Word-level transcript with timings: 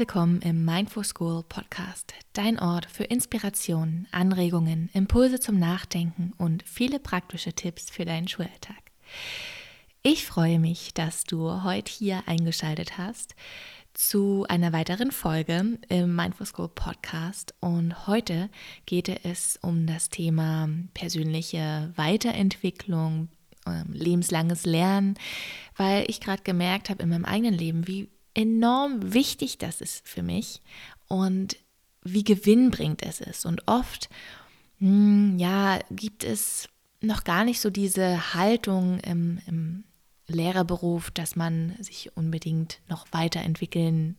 willkommen 0.00 0.40
im 0.40 0.64
Mindful 0.64 1.04
School 1.04 1.42
Podcast, 1.46 2.14
dein 2.32 2.58
Ort 2.58 2.86
für 2.86 3.04
Inspirationen, 3.04 4.08
Anregungen, 4.12 4.88
Impulse 4.94 5.40
zum 5.40 5.58
Nachdenken 5.58 6.32
und 6.38 6.62
viele 6.62 6.98
praktische 6.98 7.52
Tipps 7.52 7.90
für 7.90 8.06
deinen 8.06 8.26
Schulalltag. 8.26 8.80
Ich 10.02 10.24
freue 10.24 10.58
mich, 10.58 10.94
dass 10.94 11.24
du 11.24 11.64
heute 11.64 11.92
hier 11.92 12.22
eingeschaltet 12.24 12.96
hast 12.96 13.34
zu 13.92 14.46
einer 14.48 14.72
weiteren 14.72 15.10
Folge 15.10 15.78
im 15.90 16.16
Mindful 16.16 16.46
School 16.46 16.70
Podcast. 16.70 17.52
Und 17.60 18.06
heute 18.06 18.48
geht 18.86 19.10
es 19.26 19.58
um 19.60 19.86
das 19.86 20.08
Thema 20.08 20.70
persönliche 20.94 21.92
Weiterentwicklung, 21.96 23.28
ähm, 23.66 23.92
lebenslanges 23.92 24.64
Lernen, 24.64 25.18
weil 25.76 26.06
ich 26.08 26.22
gerade 26.22 26.42
gemerkt 26.42 26.88
habe 26.88 27.02
in 27.02 27.10
meinem 27.10 27.26
eigenen 27.26 27.52
Leben, 27.52 27.86
wie 27.86 28.08
enorm 28.34 29.12
wichtig 29.12 29.58
das 29.58 29.80
ist 29.80 30.06
für 30.06 30.22
mich 30.22 30.60
und 31.08 31.56
wie 32.02 32.24
gewinnbringend 32.24 33.02
es 33.02 33.20
ist. 33.20 33.44
Und 33.44 33.66
oft, 33.66 34.08
mh, 34.78 34.88
hm, 34.88 35.38
ja, 35.38 35.78
gibt 35.90 36.24
es 36.24 36.68
noch 37.02 37.24
gar 37.24 37.44
nicht 37.44 37.60
so 37.60 37.70
diese 37.70 38.34
Haltung 38.34 38.98
im, 39.00 39.40
im 39.46 39.84
Lehrerberuf, 40.26 41.10
dass 41.10 41.36
man 41.36 41.74
sich 41.80 42.16
unbedingt 42.16 42.80
noch 42.88 43.06
weiterentwickeln 43.12 44.16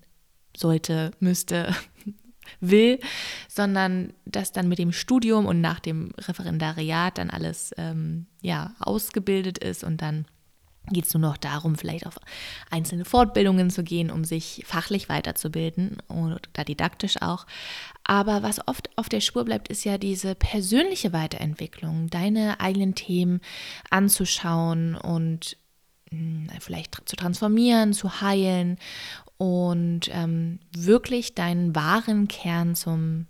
sollte, 0.56 1.12
müsste, 1.20 1.74
will, 2.60 3.00
sondern 3.48 4.14
dass 4.26 4.52
dann 4.52 4.68
mit 4.68 4.80
dem 4.80 4.92
Studium 4.92 5.46
und 5.46 5.62
nach 5.62 5.80
dem 5.80 6.12
Referendariat 6.18 7.18
dann 7.18 7.30
alles 7.30 7.72
ähm, 7.78 8.26
ja 8.42 8.74
ausgebildet 8.80 9.58
ist 9.60 9.84
und 9.84 10.02
dann 10.02 10.26
geht 10.90 11.06
es 11.06 11.14
nur 11.14 11.22
noch 11.22 11.38
darum, 11.38 11.76
vielleicht 11.76 12.06
auf 12.06 12.18
einzelne 12.70 13.06
Fortbildungen 13.06 13.70
zu 13.70 13.84
gehen, 13.84 14.10
um 14.10 14.24
sich 14.24 14.64
fachlich 14.66 15.10
weiterzubilden 15.10 15.98
oder 16.08 16.40
didaktisch 16.64 17.22
auch. 17.22 17.46
Aber 18.04 18.44
was 18.44 18.68
oft 18.68 18.90
auf 18.98 19.08
der 19.08 19.22
Spur 19.22 19.46
bleibt, 19.46 19.68
ist 19.68 19.84
ja 19.84 19.98
diese 19.98 20.36
persönliche 20.36 21.14
Weiterentwicklung, 21.14 22.10
deine 22.10 22.60
eigenen 22.60 22.96
Themen 22.96 23.42
anzuschauen 23.90 24.96
und 24.96 25.58
hm, 26.10 26.50
vielleicht 26.60 27.08
zu 27.08 27.16
transformieren, 27.16 27.94
zu 27.94 28.22
heilen 28.22 28.78
und 29.38 30.10
ähm, 30.12 30.60
wirklich 30.76 31.36
deinen 31.36 31.76
wahren 31.76 32.28
Kern 32.28 32.76
zum 32.76 33.28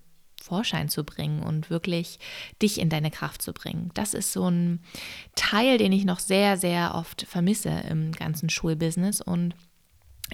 Vorschein 0.52 0.90
zu 0.90 1.06
bringen 1.06 1.44
und 1.44 1.70
wirklich 1.70 2.20
dich 2.62 2.78
in 2.78 2.90
deine 2.90 3.10
Kraft 3.10 3.42
zu 3.42 3.54
bringen. 3.54 3.90
Das 3.94 4.14
ist 4.14 4.34
so 4.34 4.50
ein 4.50 4.82
Teil, 5.36 5.78
den 5.78 5.94
ich 5.94 6.04
noch 6.04 6.20
sehr, 6.20 6.58
sehr 6.58 6.94
oft 6.94 7.22
vermisse 7.22 7.70
im 7.90 8.12
ganzen 8.12 8.50
Schulbusiness 8.50 9.22
und 9.22 9.56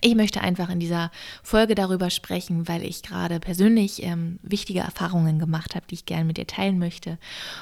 ich 0.01 0.15
möchte 0.15 0.41
einfach 0.41 0.69
in 0.69 0.79
dieser 0.79 1.11
Folge 1.43 1.75
darüber 1.75 2.09
sprechen, 2.09 2.67
weil 2.67 2.83
ich 2.83 3.03
gerade 3.03 3.39
persönlich 3.39 4.01
ähm, 4.03 4.39
wichtige 4.41 4.79
Erfahrungen 4.79 5.37
gemacht 5.37 5.75
habe, 5.75 5.85
die 5.87 5.95
ich 5.95 6.05
gerne 6.05 6.25
mit 6.25 6.37
dir 6.37 6.47
teilen 6.47 6.79
möchte. 6.79 7.17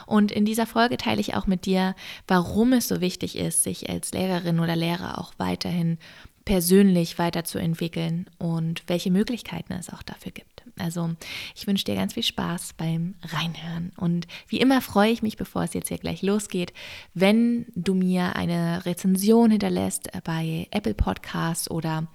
Und 0.05 0.31
in 0.31 0.45
dieser 0.45 0.65
Folge 0.65 0.97
teile 0.97 1.21
ich 1.21 1.35
auch 1.35 1.47
mit 1.47 1.65
dir, 1.65 1.93
warum 2.27 2.73
es 2.73 2.87
so 2.87 3.01
wichtig 3.01 3.37
ist, 3.37 3.63
sich 3.63 3.89
als 3.89 4.11
Lehrerin 4.13 4.59
oder 4.59 4.75
Lehrer 4.75 5.17
auch 5.17 5.33
weiterhin 5.37 5.97
persönlich 6.45 7.17
weiterzuentwickeln 7.17 8.29
und 8.37 8.83
welche 8.87 9.11
Möglichkeiten 9.11 9.73
es 9.73 9.89
auch 9.89 10.03
dafür 10.03 10.31
gibt. 10.31 10.54
Also 10.77 11.11
ich 11.55 11.67
wünsche 11.67 11.85
dir 11.85 11.95
ganz 11.95 12.13
viel 12.13 12.23
Spaß 12.23 12.73
beim 12.73 13.15
Reinhören. 13.23 13.91
Und 13.97 14.27
wie 14.47 14.59
immer 14.59 14.81
freue 14.81 15.11
ich 15.11 15.21
mich, 15.21 15.37
bevor 15.37 15.63
es 15.63 15.73
jetzt 15.73 15.87
hier 15.89 15.97
gleich 15.97 16.21
losgeht, 16.21 16.73
wenn 17.13 17.65
du 17.75 17.93
mir 17.93 18.35
eine 18.35 18.85
Rezension 18.85 19.51
hinterlässt 19.51 20.09
bei 20.23 20.67
Apple 20.71 20.93
Podcasts 20.93 21.69
oder 21.69 22.07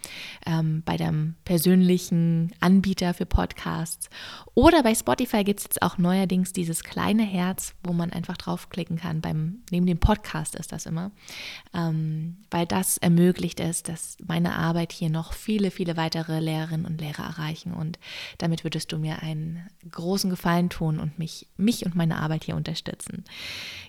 ähm, 0.46 0.82
bei 0.84 0.96
deinem 0.96 1.34
persönlichen 1.44 2.52
Anbieter 2.60 3.14
für 3.14 3.26
Podcasts. 3.26 4.08
Oder 4.54 4.82
bei 4.82 4.94
Spotify 4.94 5.44
gibt 5.44 5.60
es 5.60 5.64
jetzt 5.64 5.82
auch 5.82 5.96
neuerdings 5.98 6.52
dieses 6.52 6.82
kleine 6.82 7.22
Herz, 7.22 7.74
wo 7.82 7.92
man 7.92 8.12
einfach 8.12 8.36
draufklicken 8.36 8.98
kann. 8.98 9.20
Beim, 9.20 9.62
neben 9.70 9.86
dem 9.86 9.98
Podcast 9.98 10.54
ist 10.54 10.72
das 10.72 10.86
immer. 10.86 11.12
Ähm, 11.72 12.36
weil 12.50 12.66
das 12.66 12.98
ermöglicht 12.98 13.60
es, 13.60 13.82
dass 13.82 14.16
meine 14.26 14.54
Arbeit 14.56 14.92
hier 14.92 15.10
noch 15.10 15.32
viele, 15.32 15.70
viele 15.70 15.96
weitere 15.96 16.40
Lehrerinnen 16.40 16.86
und 16.86 17.00
Lehrer 17.00 17.24
erreichen. 17.24 17.72
Und 17.72 17.98
damit 18.42 18.64
würdest 18.64 18.92
du 18.92 18.98
mir 18.98 19.22
einen 19.22 19.68
großen 19.90 20.30
Gefallen 20.30 20.70
tun 20.70 20.98
und 20.98 21.18
mich, 21.18 21.46
mich 21.56 21.84
und 21.84 21.94
meine 21.94 22.18
Arbeit 22.18 22.44
hier 22.44 22.56
unterstützen. 22.56 23.24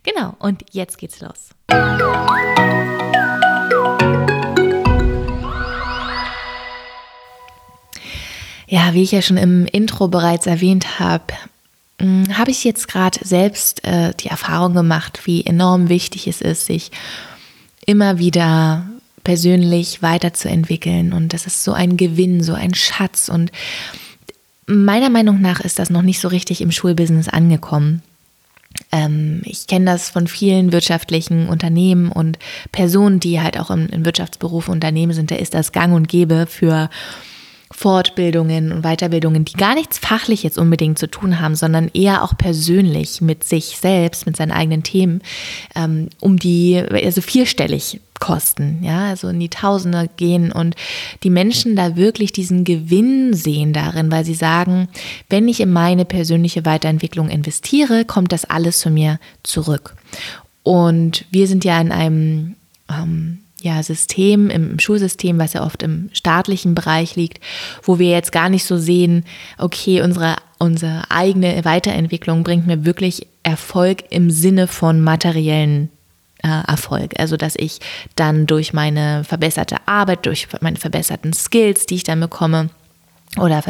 Genau, 0.04 0.36
und 0.40 0.64
jetzt 0.72 0.98
geht's 0.98 1.22
los. 1.22 1.50
Ja, 8.68 8.94
wie 8.94 9.04
ich 9.04 9.12
ja 9.12 9.22
schon 9.22 9.38
im 9.38 9.66
Intro 9.66 10.08
bereits 10.08 10.48
erwähnt 10.48 11.00
habe, 11.00 11.34
hm, 12.00 12.38
habe 12.38 12.52
ich 12.52 12.64
jetzt 12.64 12.88
gerade 12.88 13.20
selbst 13.22 13.84
äh, 13.84 14.14
die 14.20 14.28
Erfahrung 14.28 14.74
gemacht, 14.74 15.22
wie 15.26 15.46
enorm 15.46 15.90
wichtig 15.90 16.28
es 16.28 16.42
ist, 16.42 16.66
sich 16.66 16.92
immer 17.86 18.18
wieder 18.18 18.86
persönlich 19.24 20.02
weiterzuentwickeln. 20.02 21.14
Und 21.14 21.34
das 21.34 21.46
ist 21.48 21.64
so 21.64 21.74
ein 21.74 21.98
Gewinn, 21.98 22.44
so 22.44 22.54
ein 22.54 22.74
Schatz. 22.74 23.30
Und 23.30 23.52
meiner 24.72 25.10
Meinung 25.10 25.42
nach 25.42 25.60
ist 25.60 25.80
das 25.80 25.90
noch 25.90 26.02
nicht 26.02 26.20
so 26.20 26.28
richtig 26.28 26.62
im 26.62 26.72
Schulbusiness 26.72 27.28
angekommen. 27.28 28.02
Ähm, 28.92 29.42
ich 29.46 29.68
kenne 29.68 29.86
das 29.86 30.10
von 30.10 30.28
vielen 30.28 30.72
wirtschaftlichen 30.72 31.48
Unternehmen 31.48 32.12
und 32.12 32.40
Personen, 32.72 33.20
die 33.20 33.42
halt 33.42 33.60
auch 33.60 33.70
im, 33.70 33.88
im 33.88 34.06
Wirtschaftsberuf 34.06 34.70
Unternehmen 34.70 35.14
sind. 35.14 35.32
Da 35.32 35.36
ist 35.36 35.54
das 35.54 35.72
gang 35.72 35.94
und 35.94 36.08
gäbe 36.08 36.46
für 36.48 36.90
Fortbildungen 37.72 38.72
und 38.72 38.82
Weiterbildungen, 38.84 39.46
die 39.46 39.54
gar 39.54 39.76
nichts 39.76 39.98
fachlich 39.98 40.44
jetzt 40.44 40.58
unbedingt 40.58 41.00
zu 41.00 41.10
tun 41.10 41.40
haben, 41.40 41.56
sondern 41.56 41.90
eher 41.94 42.24
auch 42.24 42.38
persönlich 42.38 43.22
mit 43.22 43.44
sich 43.44 43.78
selbst, 43.78 44.26
mit 44.26 44.36
seinen 44.38 44.52
eigenen 44.52 44.84
Themen, 44.84 45.22
ähm, 45.76 46.10
um 46.20 46.38
die, 46.38 46.78
also 46.78 47.22
vierstellig 47.22 48.02
kosten, 48.22 48.80
ja, 48.84 49.10
also 49.10 49.28
in 49.28 49.40
die 49.42 49.50
Tausende 49.50 50.10
gehen 50.16 50.54
und 50.54 50.76
die 51.24 51.30
Menschen 51.30 51.76
da 51.76 51.98
wirklich 51.98 52.32
diesen 52.32 52.64
Gewinn 52.64 53.34
sehen 53.34 53.74
darin, 53.74 54.12
weil 54.12 54.24
sie 54.24 54.36
sagen, 54.36 54.88
wenn 55.30 55.50
ich 55.50 55.60
in 55.60 55.74
meine 55.74 56.06
persönliche 56.06 56.64
Weiterentwicklung 56.64 57.30
investiere, 57.30 58.06
kommt 58.06 58.32
das 58.32 58.46
alles 58.46 58.80
zu 58.80 58.90
mir 58.90 59.20
zurück. 59.44 59.96
Und 60.64 61.26
wir 61.32 61.48
sind 61.48 61.66
ja 61.66 61.82
in 61.82 61.92
einem 61.92 62.56
ähm, 62.90 63.40
ja, 63.62 63.82
System, 63.82 64.50
im 64.50 64.80
Schulsystem, 64.80 65.40
was 65.40 65.54
ja 65.54 65.66
oft 65.66 65.82
im 65.82 66.10
staatlichen 66.14 66.76
Bereich 66.76 67.16
liegt, 67.16 67.40
wo 67.84 68.00
wir 68.00 68.12
jetzt 68.12 68.32
gar 68.32 68.50
nicht 68.50 68.66
so 68.66 68.78
sehen, 68.78 69.26
okay, 69.58 70.02
unsere, 70.02 70.36
unsere 70.60 71.10
eigene 71.10 71.66
Weiterentwicklung 71.66 72.44
bringt 72.44 72.68
mir 72.68 72.86
wirklich 72.86 73.28
Erfolg 73.42 74.04
im 74.12 74.30
Sinne 74.30 74.68
von 74.68 75.02
materiellen 75.02 75.90
Erfolg. 76.48 77.14
Also, 77.20 77.38
dass 77.38 77.56
ich 77.56 77.80
dann 78.16 78.48
durch 78.48 78.74
meine 78.74 79.24
verbesserte 79.24 79.78
Arbeit, 79.86 80.26
durch 80.26 80.48
meine 80.62 80.78
verbesserten 80.78 81.34
Skills, 81.34 81.86
die 81.86 81.96
ich 81.96 82.04
dann 82.04 82.20
bekomme, 82.20 82.70
oder 83.40 83.64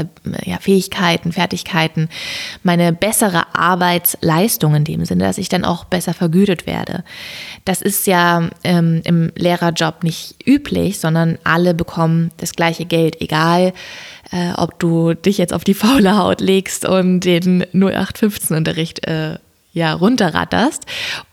ja, 0.44 0.58
Fähigkeiten, 0.58 1.32
Fertigkeiten, 1.32 2.10
meine 2.64 2.94
bessere 2.94 3.44
Arbeitsleistung 3.54 4.74
in 4.74 4.86
dem 4.86 5.06
Sinne, 5.06 5.26
dass 5.26 5.38
ich 5.38 5.50
dann 5.50 5.66
auch 5.66 5.86
besser 5.86 6.16
vergütet 6.16 6.66
werde. 6.66 7.04
Das 7.64 7.82
ist 7.82 8.08
ja 8.08 8.50
ähm, 8.64 9.02
im 9.04 9.32
Lehrerjob 9.36 10.04
nicht 10.04 10.36
üblich, 10.48 11.00
sondern 11.00 11.38
alle 11.44 11.76
bekommen 11.76 12.32
das 12.38 12.54
gleiche 12.54 12.86
Geld, 12.86 13.22
egal 13.22 13.74
äh, 14.32 14.54
ob 14.54 14.80
du 14.80 15.14
dich 15.14 15.38
jetzt 15.38 15.54
auf 15.54 15.64
die 15.64 15.76
faule 15.76 16.18
Haut 16.18 16.42
legst 16.42 16.86
und 16.86 17.20
den 17.20 17.64
0815-Unterricht 17.66 19.06
äh, 19.06 19.38
ja, 19.74 19.94
runterratterst 19.94 20.86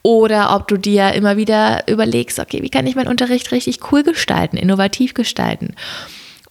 oder 0.03 0.55
ob 0.55 0.69
du 0.69 0.77
dir 0.77 1.13
immer 1.13 1.37
wieder 1.37 1.89
überlegst, 1.89 2.39
okay, 2.39 2.63
wie 2.63 2.71
kann 2.71 2.87
ich 2.87 2.95
meinen 2.95 3.09
Unterricht 3.09 3.51
richtig 3.53 3.93
cool 3.93 4.03
gestalten, 4.03 4.57
innovativ 4.57 5.15
gestalten 5.15 5.75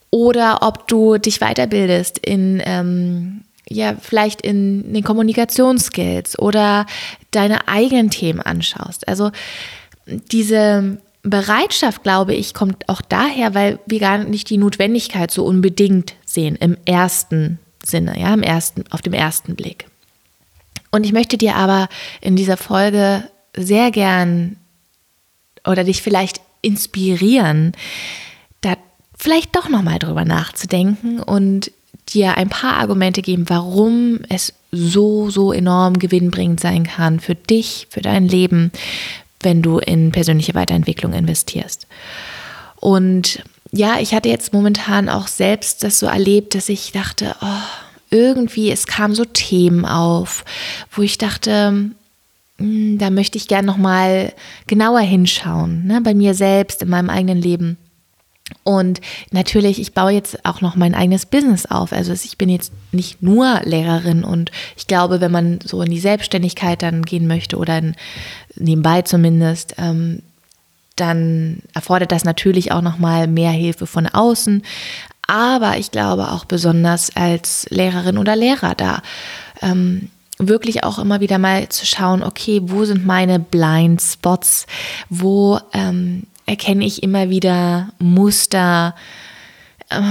oder 0.09 0.59
ob 0.61 0.87
du 0.87 1.17
dich 1.17 1.39
weiterbildest 1.39 2.17
in, 2.17 2.61
ähm, 2.65 3.41
ja, 3.69 3.95
vielleicht 3.99 4.41
in 4.41 4.93
den 4.93 5.03
Kommunikationsskills 5.03 6.39
oder 6.39 6.85
deine 7.31 7.67
eigenen 7.67 8.09
Themen 8.09 8.39
anschaust. 8.39 9.07
Also 9.07 9.31
diese 10.05 10.97
Bereitschaft, 11.23 12.03
glaube 12.03 12.33
ich, 12.33 12.53
kommt 12.53 12.87
auch 12.87 13.01
daher, 13.01 13.53
weil 13.53 13.79
wir 13.85 13.99
gar 13.99 14.19
nicht 14.19 14.49
die 14.49 14.57
Notwendigkeit 14.57 15.31
so 15.31 15.43
unbedingt 15.45 16.15
sehen 16.25 16.55
im 16.55 16.77
ersten 16.85 17.59
Sinne, 17.83 18.19
ja, 18.19 18.33
im 18.33 18.43
ersten, 18.43 18.85
auf 18.89 19.01
dem 19.01 19.13
ersten 19.13 19.55
Blick. 19.55 19.86
Und 20.91 21.05
ich 21.05 21.13
möchte 21.13 21.37
dir 21.37 21.55
aber 21.55 21.89
in 22.21 22.35
dieser 22.35 22.57
Folge 22.57 23.29
sehr 23.55 23.91
gern 23.91 24.57
oder 25.65 25.83
dich 25.83 26.01
vielleicht 26.01 26.41
inspirieren, 26.61 27.73
vielleicht 29.17 29.55
doch 29.55 29.67
nochmal 29.67 29.99
drüber 29.99 30.23
nachzudenken 30.23 31.19
und 31.19 31.71
dir 32.09 32.37
ein 32.37 32.49
paar 32.49 32.77
Argumente 32.77 33.21
geben, 33.21 33.45
warum 33.49 34.19
es 34.29 34.53
so, 34.71 35.29
so 35.29 35.51
enorm 35.51 35.99
gewinnbringend 35.99 36.59
sein 36.59 36.85
kann 36.85 37.19
für 37.19 37.35
dich, 37.35 37.87
für 37.89 38.01
dein 38.01 38.27
Leben, 38.27 38.71
wenn 39.41 39.61
du 39.61 39.79
in 39.79 40.11
persönliche 40.11 40.55
Weiterentwicklung 40.55 41.13
investierst. 41.13 41.87
Und 42.77 43.43
ja, 43.71 43.99
ich 43.99 44.13
hatte 44.13 44.29
jetzt 44.29 44.53
momentan 44.53 45.09
auch 45.09 45.27
selbst 45.27 45.83
das 45.83 45.99
so 45.99 46.05
erlebt, 46.05 46.55
dass 46.55 46.69
ich 46.69 46.91
dachte, 46.93 47.35
oh, 47.41 47.86
irgendwie, 48.09 48.71
es 48.71 48.87
kamen 48.87 49.15
so 49.15 49.25
Themen 49.25 49.85
auf, 49.85 50.45
wo 50.91 51.01
ich 51.01 51.17
dachte, 51.17 51.91
hm, 52.57 52.97
da 52.97 53.09
möchte 53.09 53.37
ich 53.37 53.47
gerne 53.47 53.67
nochmal 53.67 54.33
genauer 54.67 55.01
hinschauen, 55.01 55.85
ne, 55.85 56.01
bei 56.01 56.13
mir 56.13 56.33
selbst, 56.33 56.81
in 56.81 56.89
meinem 56.89 57.09
eigenen 57.09 57.41
Leben. 57.41 57.77
Und 58.63 59.01
natürlich, 59.31 59.79
ich 59.79 59.93
baue 59.93 60.11
jetzt 60.11 60.45
auch 60.45 60.61
noch 60.61 60.75
mein 60.75 60.95
eigenes 60.95 61.25
Business 61.25 61.65
auf. 61.65 61.91
Also 61.91 62.13
ich 62.13 62.37
bin 62.37 62.49
jetzt 62.49 62.71
nicht 62.91 63.21
nur 63.21 63.61
Lehrerin 63.63 64.23
und 64.23 64.51
ich 64.77 64.87
glaube, 64.87 65.19
wenn 65.19 65.31
man 65.31 65.59
so 65.63 65.81
in 65.81 65.91
die 65.91 65.99
Selbstständigkeit 65.99 66.81
dann 66.81 67.03
gehen 67.03 67.27
möchte 67.27 67.57
oder 67.57 67.77
in, 67.77 67.95
nebenbei 68.55 69.01
zumindest, 69.01 69.75
ähm, 69.77 70.21
dann 70.95 71.59
erfordert 71.73 72.11
das 72.11 72.23
natürlich 72.23 72.71
auch 72.71 72.81
noch 72.81 72.97
mal 72.97 73.27
mehr 73.27 73.51
Hilfe 73.51 73.85
von 73.85 74.07
außen. 74.07 74.63
Aber 75.27 75.77
ich 75.77 75.91
glaube 75.91 76.31
auch 76.31 76.45
besonders 76.45 77.15
als 77.15 77.67
Lehrerin 77.69 78.17
oder 78.17 78.35
Lehrer 78.35 78.75
da 78.75 79.01
ähm, 79.61 80.09
wirklich 80.39 80.83
auch 80.83 80.99
immer 80.99 81.19
wieder 81.19 81.37
mal 81.37 81.67
zu 81.69 81.85
schauen, 81.85 82.23
okay, 82.23 82.61
wo 82.63 82.85
sind 82.85 83.05
meine 83.05 83.39
Blind 83.39 84.01
Spots? 84.01 84.65
Wo 85.09 85.59
ähm, 85.73 86.23
erkenne 86.45 86.85
ich 86.85 87.03
immer 87.03 87.29
wieder 87.29 87.89
Muster, 87.99 88.95
äh, 89.89 90.01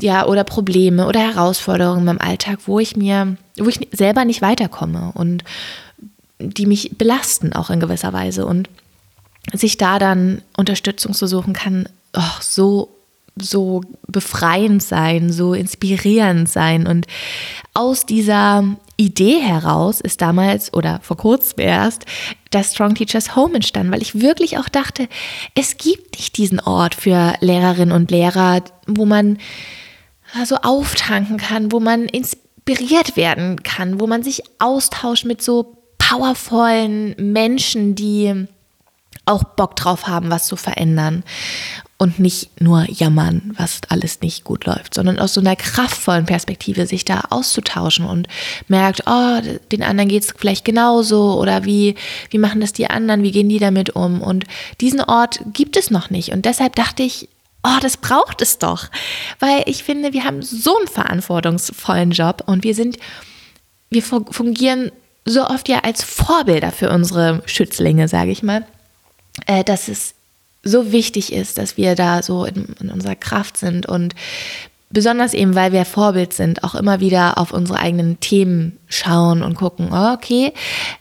ja, 0.00 0.26
oder 0.26 0.44
Probleme 0.44 1.06
oder 1.06 1.20
Herausforderungen 1.20 2.08
im 2.08 2.20
Alltag, 2.20 2.60
wo 2.66 2.78
ich 2.78 2.96
mir, 2.96 3.36
wo 3.58 3.68
ich 3.68 3.88
selber 3.92 4.24
nicht 4.24 4.42
weiterkomme 4.42 5.12
und 5.14 5.44
die 6.38 6.66
mich 6.66 6.96
belasten 6.98 7.52
auch 7.52 7.70
in 7.70 7.80
gewisser 7.80 8.12
Weise 8.12 8.46
und 8.46 8.68
sich 9.52 9.78
da 9.78 9.98
dann 9.98 10.42
Unterstützung 10.56 11.14
zu 11.14 11.26
suchen 11.26 11.52
kann, 11.54 11.88
oh, 12.14 12.40
so 12.40 12.95
so 13.40 13.82
befreiend 14.08 14.82
sein, 14.82 15.30
so 15.30 15.54
inspirierend 15.54 16.48
sein. 16.48 16.86
Und 16.86 17.06
aus 17.74 18.06
dieser 18.06 18.64
Idee 18.96 19.40
heraus 19.40 20.00
ist 20.00 20.22
damals 20.22 20.72
oder 20.72 21.00
vor 21.02 21.18
kurzem 21.18 21.60
erst 21.60 22.06
das 22.50 22.72
Strong 22.72 22.94
Teachers 22.94 23.36
Home 23.36 23.56
entstanden, 23.56 23.92
weil 23.92 24.02
ich 24.02 24.20
wirklich 24.20 24.58
auch 24.58 24.68
dachte, 24.68 25.08
es 25.54 25.76
gibt 25.76 26.16
nicht 26.16 26.38
diesen 26.38 26.60
Ort 26.60 26.94
für 26.94 27.34
Lehrerinnen 27.40 27.94
und 27.94 28.10
Lehrer, 28.10 28.62
wo 28.86 29.04
man 29.04 29.38
so 30.44 30.56
auftanken 30.56 31.36
kann, 31.36 31.72
wo 31.72 31.80
man 31.80 32.06
inspiriert 32.06 33.16
werden 33.16 33.62
kann, 33.62 34.00
wo 34.00 34.06
man 34.06 34.22
sich 34.22 34.42
austauscht 34.58 35.24
mit 35.24 35.42
so 35.42 35.76
powervollen 35.98 37.14
Menschen, 37.18 37.94
die 37.94 38.46
auch 39.24 39.44
Bock 39.44 39.76
drauf 39.76 40.06
haben, 40.06 40.30
was 40.30 40.46
zu 40.46 40.56
verändern 40.56 41.22
und 41.98 42.18
nicht 42.18 42.60
nur 42.60 42.84
jammern, 42.90 43.54
was 43.56 43.80
alles 43.88 44.20
nicht 44.20 44.44
gut 44.44 44.66
läuft, 44.66 44.92
sondern 44.92 45.18
aus 45.18 45.32
so 45.32 45.40
einer 45.40 45.56
kraftvollen 45.56 46.26
Perspektive 46.26 46.86
sich 46.86 47.06
da 47.06 47.24
auszutauschen 47.30 48.04
und 48.04 48.28
merkt, 48.68 49.04
oh, 49.06 49.40
den 49.72 49.82
anderen 49.82 50.10
geht 50.10 50.24
es 50.24 50.34
vielleicht 50.36 50.64
genauso 50.64 51.40
oder 51.40 51.64
wie, 51.64 51.94
wie 52.30 52.38
machen 52.38 52.60
das 52.60 52.74
die 52.74 52.88
anderen, 52.90 53.22
wie 53.22 53.32
gehen 53.32 53.48
die 53.48 53.58
damit 53.58 53.90
um? 53.90 54.20
Und 54.20 54.44
diesen 54.82 55.00
Ort 55.00 55.40
gibt 55.54 55.76
es 55.78 55.90
noch 55.90 56.10
nicht. 56.10 56.32
Und 56.32 56.44
deshalb 56.44 56.76
dachte 56.76 57.02
ich, 57.02 57.30
oh, 57.64 57.78
das 57.80 57.96
braucht 57.96 58.42
es 58.42 58.58
doch. 58.58 58.88
Weil 59.40 59.62
ich 59.64 59.82
finde, 59.82 60.12
wir 60.12 60.24
haben 60.24 60.42
so 60.42 60.76
einen 60.76 60.88
verantwortungsvollen 60.88 62.10
Job 62.10 62.42
und 62.44 62.62
wir 62.62 62.74
sind, 62.74 62.98
wir 63.88 64.02
fungieren 64.02 64.92
so 65.24 65.46
oft 65.46 65.68
ja 65.68 65.78
als 65.80 66.04
Vorbilder 66.04 66.72
für 66.72 66.90
unsere 66.90 67.42
Schützlinge, 67.46 68.06
sage 68.06 68.30
ich 68.30 68.42
mal, 68.42 68.66
äh, 69.46 69.64
dass 69.64 69.88
es 69.88 70.15
so 70.66 70.92
wichtig 70.92 71.32
ist, 71.32 71.58
dass 71.58 71.76
wir 71.76 71.94
da 71.94 72.22
so 72.22 72.44
in, 72.44 72.66
in 72.80 72.90
unserer 72.90 73.14
Kraft 73.14 73.56
sind 73.56 73.86
und 73.86 74.14
besonders 74.90 75.34
eben, 75.34 75.54
weil 75.54 75.72
wir 75.72 75.84
Vorbild 75.84 76.32
sind, 76.32 76.64
auch 76.64 76.74
immer 76.74 77.00
wieder 77.00 77.38
auf 77.38 77.52
unsere 77.52 77.78
eigenen 77.78 78.20
Themen 78.20 78.78
schauen 78.88 79.42
und 79.42 79.54
gucken, 79.54 79.88
oh, 79.92 80.12
okay, 80.12 80.52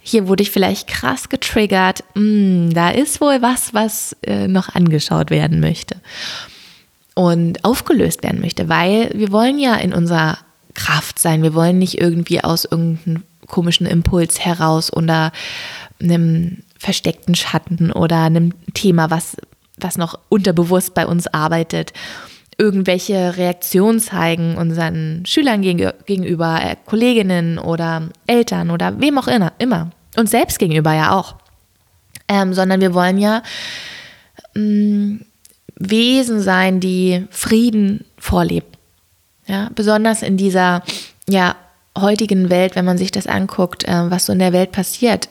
hier 0.01 0.27
wurde 0.27 0.43
ich 0.43 0.51
vielleicht 0.51 0.87
krass 0.87 1.29
getriggert, 1.29 2.03
mm, 2.15 2.71
da 2.71 2.89
ist 2.89 3.21
wohl 3.21 3.41
was, 3.41 3.73
was 3.73 4.15
äh, 4.23 4.47
noch 4.47 4.73
angeschaut 4.73 5.29
werden 5.29 5.59
möchte 5.59 5.97
und 7.13 7.63
aufgelöst 7.63 8.23
werden 8.23 8.41
möchte, 8.41 8.69
weil 8.69 9.11
wir 9.13 9.31
wollen 9.31 9.59
ja 9.59 9.75
in 9.75 9.93
unserer 9.93 10.39
Kraft 10.73 11.19
sein, 11.19 11.43
wir 11.43 11.53
wollen 11.53 11.79
nicht 11.79 11.99
irgendwie 11.99 12.43
aus 12.43 12.65
irgendeinem 12.65 13.23
komischen 13.47 13.85
Impuls 13.85 14.39
heraus 14.39 14.91
oder 14.91 15.31
einem 16.01 16.63
versteckten 16.77 17.35
Schatten 17.35 17.91
oder 17.91 18.23
einem 18.23 18.53
Thema, 18.73 19.09
was 19.09 19.37
was 19.77 19.97
noch 19.97 20.19
unterbewusst 20.29 20.93
bei 20.93 21.05
uns 21.05 21.27
arbeitet, 21.27 21.93
irgendwelche 22.57 23.37
Reaktionen 23.37 23.99
zeigen 23.99 24.57
unseren 24.57 25.25
Schülern 25.25 25.61
gegenüber, 25.61 26.59
äh, 26.61 26.75
Kolleginnen 26.85 27.59
oder 27.59 28.09
Eltern 28.27 28.71
oder 28.71 28.99
wem 28.99 29.17
auch 29.17 29.27
immer, 29.27 29.51
immer. 29.57 29.91
Und 30.15 30.29
selbst 30.29 30.59
gegenüber 30.59 30.93
ja 30.93 31.11
auch. 31.11 31.35
Ähm, 32.27 32.53
sondern 32.53 32.81
wir 32.81 32.93
wollen 32.93 33.17
ja 33.17 33.43
mh, 34.55 34.61
mm, 34.61 35.25
Wesen 35.77 36.39
sein, 36.39 36.79
die 36.79 37.27
Frieden 37.29 38.05
vorleben. 38.17 38.67
Ja, 39.45 39.69
besonders 39.75 40.23
in 40.23 40.37
dieser 40.37 40.81
ja, 41.27 41.55
heutigen 41.97 42.49
Welt, 42.49 42.75
wenn 42.75 42.85
man 42.85 42.97
sich 42.97 43.11
das 43.11 43.27
anguckt, 43.27 43.83
äh, 43.83 44.09
was 44.09 44.25
so 44.25 44.33
in 44.33 44.39
der 44.39 44.53
Welt 44.53 44.71
passiert. 44.71 45.29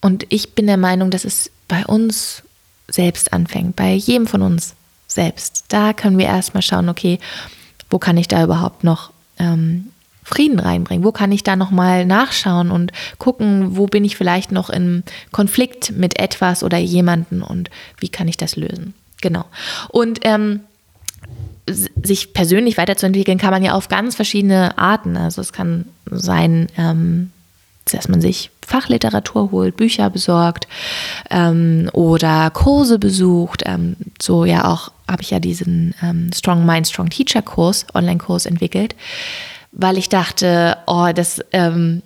Und 0.00 0.26
ich 0.28 0.54
bin 0.54 0.66
der 0.66 0.76
Meinung, 0.76 1.10
dass 1.10 1.24
es 1.24 1.50
bei 1.68 1.86
uns 1.86 2.42
selbst 2.90 3.32
anfängt, 3.32 3.76
bei 3.76 3.92
jedem 3.92 4.26
von 4.26 4.42
uns 4.42 4.74
selbst. 5.06 5.64
Da 5.68 5.92
können 5.92 6.18
wir 6.18 6.26
erstmal 6.26 6.62
schauen, 6.62 6.88
okay, 6.88 7.18
wo 7.88 7.98
kann 7.98 8.16
ich 8.16 8.28
da 8.28 8.44
überhaupt 8.44 8.84
noch 8.84 9.10
ähm, 9.38 9.88
Frieden 10.22 10.60
reinbringen? 10.60 11.04
Wo 11.04 11.12
kann 11.12 11.32
ich 11.32 11.42
da 11.42 11.56
nochmal 11.56 12.06
nachschauen 12.06 12.70
und 12.70 12.92
gucken, 13.18 13.76
wo 13.76 13.86
bin 13.86 14.04
ich 14.04 14.16
vielleicht 14.16 14.52
noch 14.52 14.70
in 14.70 15.02
Konflikt 15.32 15.92
mit 15.92 16.18
etwas 16.18 16.62
oder 16.62 16.78
jemanden 16.78 17.42
und 17.42 17.70
wie 17.98 18.08
kann 18.08 18.28
ich 18.28 18.36
das 18.36 18.56
lösen? 18.56 18.94
Genau. 19.20 19.44
Und 19.88 20.20
ähm, 20.22 20.60
sich 21.68 22.32
persönlich 22.32 22.78
weiterzuentwickeln 22.78 23.38
kann 23.38 23.50
man 23.50 23.62
ja 23.62 23.74
auf 23.74 23.88
ganz 23.88 24.14
verschiedene 24.14 24.78
Arten. 24.78 25.16
Also 25.16 25.40
es 25.40 25.52
kann 25.52 25.86
sein, 26.10 26.68
ähm, 26.76 27.32
dass 27.90 28.08
man 28.08 28.20
sich 28.20 28.50
Fachliteratur 28.66 29.50
holt, 29.50 29.76
Bücher 29.76 30.10
besorgt 30.10 30.68
ähm, 31.30 31.90
oder 31.92 32.50
Kurse 32.50 32.98
besucht. 32.98 33.62
Ähm, 33.66 33.96
so 34.20 34.44
ja 34.44 34.70
auch 34.70 34.92
habe 35.08 35.22
ich 35.22 35.30
ja 35.30 35.40
diesen 35.40 35.94
ähm, 36.02 36.30
Strong 36.34 36.64
Mind, 36.64 36.86
Strong 36.88 37.10
Teacher 37.10 37.42
Kurs, 37.42 37.86
Online-Kurs 37.94 38.46
entwickelt, 38.46 38.94
weil 39.72 39.98
ich 39.98 40.08
dachte, 40.08 40.76
oh, 40.86 41.08
das 41.14 41.40
ähm, 41.52 42.02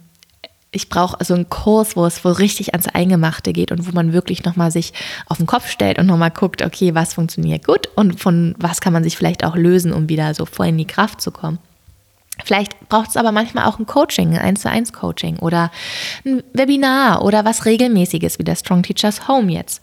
ich 0.75 0.89
brauche 0.89 1.25
so 1.25 1.35
einen 1.35 1.49
Kurs, 1.49 1.97
wo 1.97 2.05
es 2.05 2.25
wohl 2.25 2.33
richtig 2.33 2.75
ans 2.75 2.89
Eingemachte 2.89 3.53
geht 3.53 3.71
und 3.71 3.87
wo 3.87 3.93
man 3.93 4.13
wirklich 4.13 4.45
nochmal 4.45 4.71
sich 4.71 4.93
auf 5.27 5.39
den 5.39 5.47
Kopf 5.47 5.71
stellt 5.71 5.99
und 5.99 6.07
nochmal 6.07 6.31
guckt, 6.31 6.63
okay, 6.63 6.95
was 6.95 7.15
funktioniert 7.15 7.65
gut 7.65 7.89
und 7.95 8.21
von 8.21 8.55
was 8.59 8.81
kann 8.81 8.93
man 8.93 9.05
sich 9.05 9.17
vielleicht 9.17 9.45
auch 9.45 9.57
lösen, 9.57 9.93
um 9.93 10.09
wieder 10.09 10.35
so 10.35 10.47
voll 10.47 10.69
in 10.69 10.79
die 10.79 10.87
Kraft 10.87 11.21
zu 11.21 11.31
kommen. 11.31 11.59
Vielleicht 12.43 12.89
braucht 12.89 13.11
es 13.11 13.17
aber 13.17 13.31
manchmal 13.31 13.67
auch 13.67 13.79
ein 13.79 13.87
Coaching, 13.87 14.35
ein 14.37 14.41
1 14.41 14.63
zu 14.63 14.71
1 14.71 14.93
Coaching 14.93 15.39
oder 15.39 15.71
ein 16.25 16.43
Webinar 16.53 17.25
oder 17.25 17.45
was 17.45 17.65
regelmäßiges 17.65 18.39
wie 18.39 18.45
der 18.45 18.57
Strong 18.57 18.83
Teachers 18.83 19.29
Home 19.29 19.53
jetzt. 19.53 19.81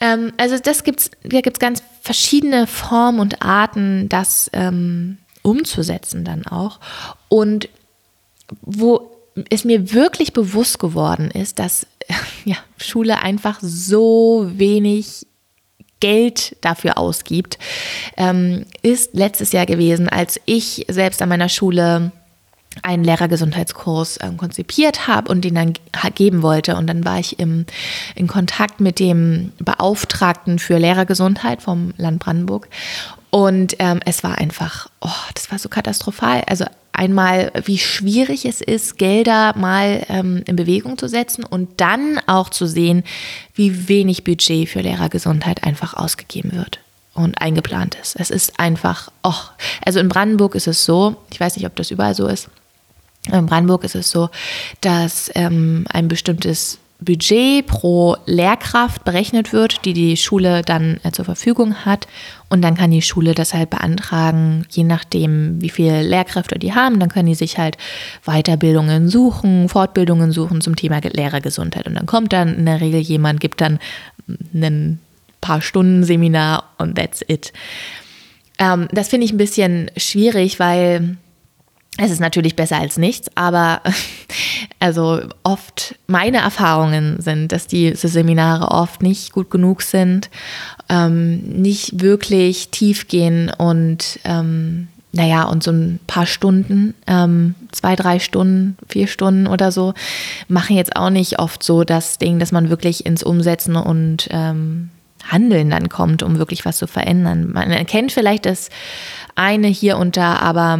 Ähm, 0.00 0.32
also 0.38 0.58
das 0.58 0.82
gibt's, 0.82 1.10
da 1.22 1.40
gibt 1.40 1.56
es 1.56 1.60
ganz 1.60 1.82
verschiedene 2.00 2.66
Formen 2.66 3.20
und 3.20 3.42
Arten, 3.42 4.08
das 4.08 4.50
ähm, 4.52 5.18
umzusetzen 5.42 6.24
dann 6.24 6.46
auch. 6.46 6.80
Und 7.28 7.68
wo 8.62 9.10
es 9.50 9.64
mir 9.64 9.92
wirklich 9.92 10.32
bewusst 10.32 10.78
geworden 10.80 11.30
ist, 11.30 11.58
dass 11.58 11.86
ja, 12.44 12.56
Schule 12.76 13.22
einfach 13.22 13.58
so 13.60 14.50
wenig 14.54 15.26
Geld 16.00 16.56
dafür 16.60 16.98
ausgibt, 16.98 17.58
ähm, 18.16 18.64
ist 18.82 19.14
letztes 19.14 19.52
Jahr 19.52 19.66
gewesen, 19.66 20.08
als 20.08 20.40
ich 20.46 20.86
selbst 20.88 21.22
an 21.22 21.28
meiner 21.28 21.48
Schule 21.48 22.12
einen 22.82 23.04
Lehrergesundheitskurs 23.04 24.18
äh, 24.18 24.30
konzipiert 24.36 25.08
habe 25.08 25.30
und 25.30 25.42
den 25.44 25.54
dann 25.54 25.72
geben 26.14 26.42
wollte. 26.42 26.76
Und 26.76 26.86
dann 26.86 27.04
war 27.04 27.18
ich 27.18 27.38
im, 27.38 27.66
in 28.14 28.26
Kontakt 28.26 28.80
mit 28.80 28.98
dem 28.98 29.52
Beauftragten 29.58 30.58
für 30.58 30.78
Lehrergesundheit 30.78 31.62
vom 31.62 31.92
Land 31.96 32.20
Brandenburg. 32.20 32.68
Und 33.30 33.76
ähm, 33.78 34.00
es 34.04 34.22
war 34.24 34.38
einfach, 34.38 34.88
oh, 35.00 35.08
das 35.34 35.50
war 35.50 35.58
so 35.58 35.68
katastrophal. 35.68 36.42
Also 36.46 36.64
einmal, 36.92 37.52
wie 37.64 37.78
schwierig 37.78 38.44
es 38.44 38.60
ist, 38.60 38.98
Gelder 38.98 39.56
mal 39.56 40.04
ähm, 40.08 40.42
in 40.46 40.56
Bewegung 40.56 40.96
zu 40.96 41.08
setzen 41.08 41.44
und 41.44 41.80
dann 41.80 42.20
auch 42.26 42.50
zu 42.50 42.66
sehen, 42.66 43.04
wie 43.54 43.88
wenig 43.88 44.24
Budget 44.24 44.68
für 44.68 44.80
Lehrergesundheit 44.80 45.64
einfach 45.64 45.94
ausgegeben 45.94 46.52
wird 46.52 46.80
und 47.14 47.40
eingeplant 47.40 47.96
ist. 48.00 48.16
Es 48.18 48.30
ist 48.30 48.58
einfach, 48.58 49.10
oh, 49.22 49.34
also 49.84 49.98
in 50.00 50.08
Brandenburg 50.08 50.54
ist 50.54 50.66
es 50.66 50.84
so, 50.84 51.16
ich 51.30 51.40
weiß 51.40 51.56
nicht, 51.56 51.66
ob 51.66 51.76
das 51.76 51.90
überall 51.90 52.14
so 52.14 52.26
ist, 52.26 52.48
in 53.26 53.46
Brandenburg 53.46 53.84
ist 53.84 53.94
es 53.94 54.10
so, 54.10 54.30
dass 54.80 55.30
ähm, 55.34 55.84
ein 55.90 56.08
bestimmtes 56.08 56.78
Budget 57.00 57.66
pro 57.66 58.16
Lehrkraft 58.26 59.04
berechnet 59.04 59.52
wird, 59.52 59.84
die 59.84 59.94
die 59.94 60.16
Schule 60.16 60.62
dann 60.62 61.00
äh, 61.02 61.12
zur 61.12 61.24
Verfügung 61.24 61.74
hat. 61.86 62.06
Und 62.48 62.62
dann 62.62 62.76
kann 62.76 62.90
die 62.90 63.02
Schule 63.02 63.34
das 63.34 63.54
halt 63.54 63.70
beantragen, 63.70 64.66
je 64.70 64.84
nachdem, 64.84 65.60
wie 65.62 65.70
viele 65.70 66.02
Lehrkräfte 66.02 66.58
die 66.58 66.74
haben. 66.74 67.00
Dann 67.00 67.08
können 67.08 67.28
die 67.28 67.34
sich 67.34 67.58
halt 67.58 67.78
Weiterbildungen 68.24 69.08
suchen, 69.08 69.68
Fortbildungen 69.68 70.32
suchen 70.32 70.60
zum 70.60 70.76
Thema 70.76 71.00
Lehrergesundheit. 71.00 71.86
Und 71.86 71.94
dann 71.94 72.06
kommt 72.06 72.32
dann 72.32 72.54
in 72.54 72.66
der 72.66 72.80
Regel 72.80 73.00
jemand, 73.00 73.40
gibt 73.40 73.60
dann 73.60 73.78
ein 74.52 75.00
paar 75.40 75.62
Stunden 75.62 76.04
Seminar 76.04 76.64
und 76.76 76.96
that's 76.96 77.24
it. 77.26 77.52
Ähm, 78.58 78.88
das 78.92 79.08
finde 79.08 79.24
ich 79.24 79.32
ein 79.32 79.38
bisschen 79.38 79.90
schwierig, 79.96 80.60
weil 80.60 81.16
es 82.02 82.10
ist 82.10 82.20
natürlich 82.20 82.56
besser 82.56 82.78
als 82.78 82.96
nichts, 82.96 83.30
aber 83.34 83.82
also 84.80 85.20
oft 85.42 85.96
meine 86.06 86.38
Erfahrungen 86.38 87.20
sind, 87.20 87.52
dass 87.52 87.66
diese 87.66 88.08
Seminare 88.08 88.70
oft 88.70 89.02
nicht 89.02 89.32
gut 89.32 89.50
genug 89.50 89.82
sind, 89.82 90.30
ähm, 90.88 91.40
nicht 91.40 92.00
wirklich 92.00 92.70
tief 92.70 93.06
gehen 93.06 93.52
und 93.56 94.18
ähm, 94.24 94.88
naja, 95.12 95.42
und 95.42 95.62
so 95.62 95.72
ein 95.72 95.98
paar 96.06 96.24
Stunden, 96.24 96.94
ähm, 97.06 97.54
zwei, 97.72 97.96
drei 97.96 98.18
Stunden, 98.18 98.78
vier 98.88 99.06
Stunden 99.06 99.46
oder 99.46 99.72
so, 99.72 99.92
machen 100.48 100.76
jetzt 100.76 100.96
auch 100.96 101.10
nicht 101.10 101.38
oft 101.38 101.62
so 101.62 101.84
das 101.84 102.16
Ding, 102.16 102.38
dass 102.38 102.52
man 102.52 102.70
wirklich 102.70 103.04
ins 103.04 103.22
Umsetzen 103.22 103.76
und 103.76 104.28
ähm, 104.30 104.88
Handeln 105.24 105.68
dann 105.68 105.90
kommt, 105.90 106.22
um 106.22 106.38
wirklich 106.38 106.64
was 106.64 106.78
zu 106.78 106.86
verändern. 106.86 107.50
Man 107.52 107.70
erkennt 107.72 108.12
vielleicht 108.12 108.46
das 108.46 108.70
eine 109.34 109.66
hier 109.66 109.98
und 109.98 110.16
da, 110.16 110.36
aber 110.36 110.78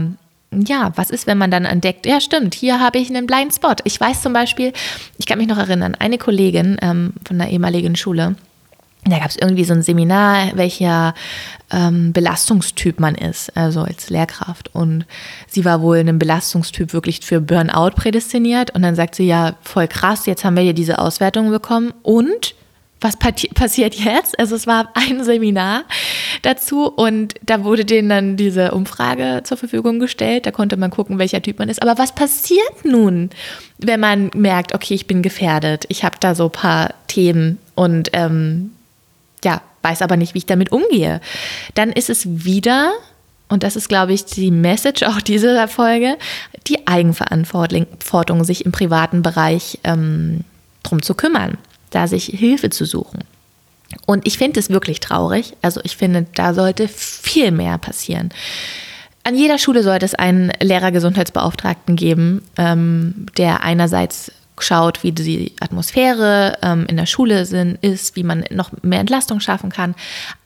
ja, 0.52 0.92
was 0.97 1.11
ist, 1.11 1.26
wenn 1.26 1.38
man 1.38 1.50
dann 1.50 1.64
entdeckt, 1.64 2.07
ja 2.07 2.21
stimmt, 2.21 2.54
hier 2.54 2.80
habe 2.80 2.99
ich 2.99 3.09
einen 3.09 3.26
Blind 3.26 3.54
Spot. 3.54 3.76
Ich 3.85 4.00
weiß 4.00 4.23
zum 4.23 4.33
Beispiel, 4.33 4.73
ich 5.19 5.26
kann 5.26 5.38
mich 5.38 5.49
noch 5.49 5.59
erinnern, 5.59 5.95
eine 5.95 6.19
Kollegin 6.19 6.76
ähm, 6.83 7.12
von 7.26 7.40
einer 7.40 7.50
ehemaligen 7.50 7.97
Schule, 7.97 8.35
da 9.07 9.19
gab 9.19 9.30
es 9.30 9.37
irgendwie 9.37 9.64
so 9.64 9.73
ein 9.73 9.83
Seminar, 9.83 10.50
welcher 10.54 11.14
ähm, 11.71 12.12
Belastungstyp 12.12 13.00
man 13.00 13.14
ist, 13.14 13.57
also 13.57 13.80
als 13.80 14.11
Lehrkraft. 14.11 14.75
Und 14.75 15.07
sie 15.49 15.64
war 15.64 15.80
wohl 15.80 15.99
ein 15.99 16.19
Belastungstyp 16.19 16.92
wirklich 16.92 17.21
für 17.21 17.40
Burnout 17.40 17.92
prädestiniert. 17.97 18.75
Und 18.75 18.83
dann 18.83 18.95
sagt 18.95 19.14
sie, 19.14 19.26
ja, 19.26 19.54
voll 19.62 19.88
krass, 19.88 20.26
jetzt 20.26 20.45
haben 20.45 20.57
wir 20.57 20.62
hier 20.62 20.75
diese 20.75 20.99
Auswertung 20.99 21.50
bekommen. 21.50 21.95
Und 22.02 22.54
was 23.00 23.16
passiert 23.16 23.95
jetzt? 23.95 24.38
Also 24.38 24.54
es 24.54 24.66
war 24.66 24.90
ein 24.95 25.25
Seminar 25.25 25.85
dazu 26.42 26.87
und 26.87 27.35
da 27.42 27.64
wurde 27.64 27.85
denen 27.85 28.09
dann 28.11 28.37
diese 28.37 28.73
Umfrage 28.73 29.40
zur 29.45 29.57
Verfügung 29.57 30.00
gestellt. 30.00 30.45
Da 30.45 30.50
konnte 30.50 30.76
man 30.76 30.90
gucken, 30.90 31.19
welcher 31.19 31.40
Typ 31.40 31.59
man 31.59 31.71
ist. 31.71 31.83
Aber 31.83 31.99
was 31.99 32.14
passiert 32.14 32.85
nun, 32.85 33.30
wenn 33.78 34.00
man 34.00 34.30
merkt, 34.35 34.75
okay, 34.75 34.95
ich 34.95 35.07
bin 35.07 35.23
gefährdet, 35.23 35.87
ich 35.88 36.04
habe 36.04 36.16
da 36.21 36.35
so 36.35 36.45
ein 36.45 36.52
paar 36.52 36.95
Themen 37.07 37.59
und 37.75 38.11
ähm, 38.12 38.73
ja, 39.42 39.62
weiß 39.83 40.02
aber 40.02 40.19
nicht, 40.19 40.35
wie 40.35 40.38
ich 40.38 40.47
damit 40.47 40.71
umgehe? 40.71 41.23
Dann 41.75 41.92
ist 41.92 42.11
es 42.11 42.45
wieder 42.45 42.92
und 43.49 43.62
das 43.62 43.76
ist, 43.76 43.88
glaube 43.88 44.12
ich, 44.12 44.26
die 44.26 44.50
Message 44.50 45.04
auch 45.04 45.23
dieser 45.23 45.66
Folge, 45.69 46.19
die 46.66 46.87
Eigenverantwortung, 46.87 48.45
sich 48.45 48.66
im 48.66 48.73
privaten 48.73 49.23
Bereich 49.23 49.78
ähm, 49.85 50.45
drum 50.83 51.02
zu 51.02 51.14
kümmern 51.14 51.57
da 51.90 52.06
sich 52.06 52.26
Hilfe 52.26 52.70
zu 52.70 52.85
suchen. 52.85 53.20
Und 54.06 54.26
ich 54.26 54.38
finde 54.38 54.61
es 54.61 54.70
wirklich 54.70 55.00
traurig. 55.00 55.54
Also 55.62 55.80
ich 55.85 55.97
finde, 55.97 56.26
da 56.35 56.54
sollte 56.54 56.88
viel 56.88 57.50
mehr 57.50 57.78
passieren. 57.78 58.30
An 59.25 59.35
jeder 59.35 59.59
Schule 59.59 59.82
sollte 59.82 60.06
es 60.06 60.14
einen 60.14 60.52
Lehrergesundheitsbeauftragten 60.61 61.97
geben, 61.97 62.42
ähm, 62.56 63.26
der 63.37 63.62
einerseits 63.62 64.32
schaut, 64.59 65.02
wie 65.02 65.12
die 65.12 65.52
Atmosphäre 65.61 66.59
ähm, 66.62 66.87
in 66.87 66.97
der 66.97 67.06
Schule 67.06 67.47
sind, 67.47 67.82
ist, 67.82 68.16
wie 68.16 68.23
man 68.23 68.44
noch 68.50 68.70
mehr 68.82 69.00
Entlastung 69.00 69.40
schaffen 69.40 69.70
kann, 69.70 69.94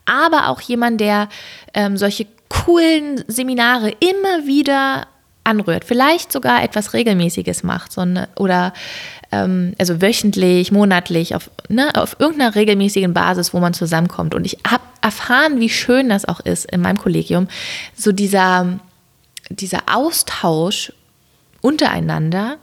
aber 0.05 0.49
auch 0.49 0.61
jemand, 0.61 1.01
der 1.01 1.29
ähm, 1.73 1.97
solche 1.97 2.27
coolen 2.47 3.23
Seminare 3.27 3.89
immer 3.89 4.47
wieder 4.47 5.07
anrührt, 5.45 5.85
vielleicht 5.85 6.31
sogar 6.31 6.63
etwas 6.63 6.93
Regelmäßiges 6.93 7.63
macht 7.63 7.91
so 7.91 8.01
eine, 8.01 8.27
oder 8.35 8.73
ähm, 9.31 9.73
also 9.77 10.01
wöchentlich, 10.01 10.71
monatlich, 10.71 11.35
auf, 11.35 11.49
ne, 11.69 11.95
auf 11.95 12.17
irgendeiner 12.19 12.55
regelmäßigen 12.55 13.13
Basis, 13.13 13.53
wo 13.53 13.59
man 13.59 13.73
zusammenkommt. 13.73 14.35
Und 14.35 14.45
ich 14.45 14.57
habe 14.67 14.83
erfahren, 15.01 15.59
wie 15.59 15.69
schön 15.69 16.09
das 16.09 16.25
auch 16.25 16.39
ist 16.39 16.65
in 16.71 16.81
meinem 16.81 16.97
Kollegium, 16.97 17.47
so 17.95 18.11
dieser, 18.11 18.79
dieser 19.49 19.83
Austausch 19.93 20.91
untereinander, 21.61 22.57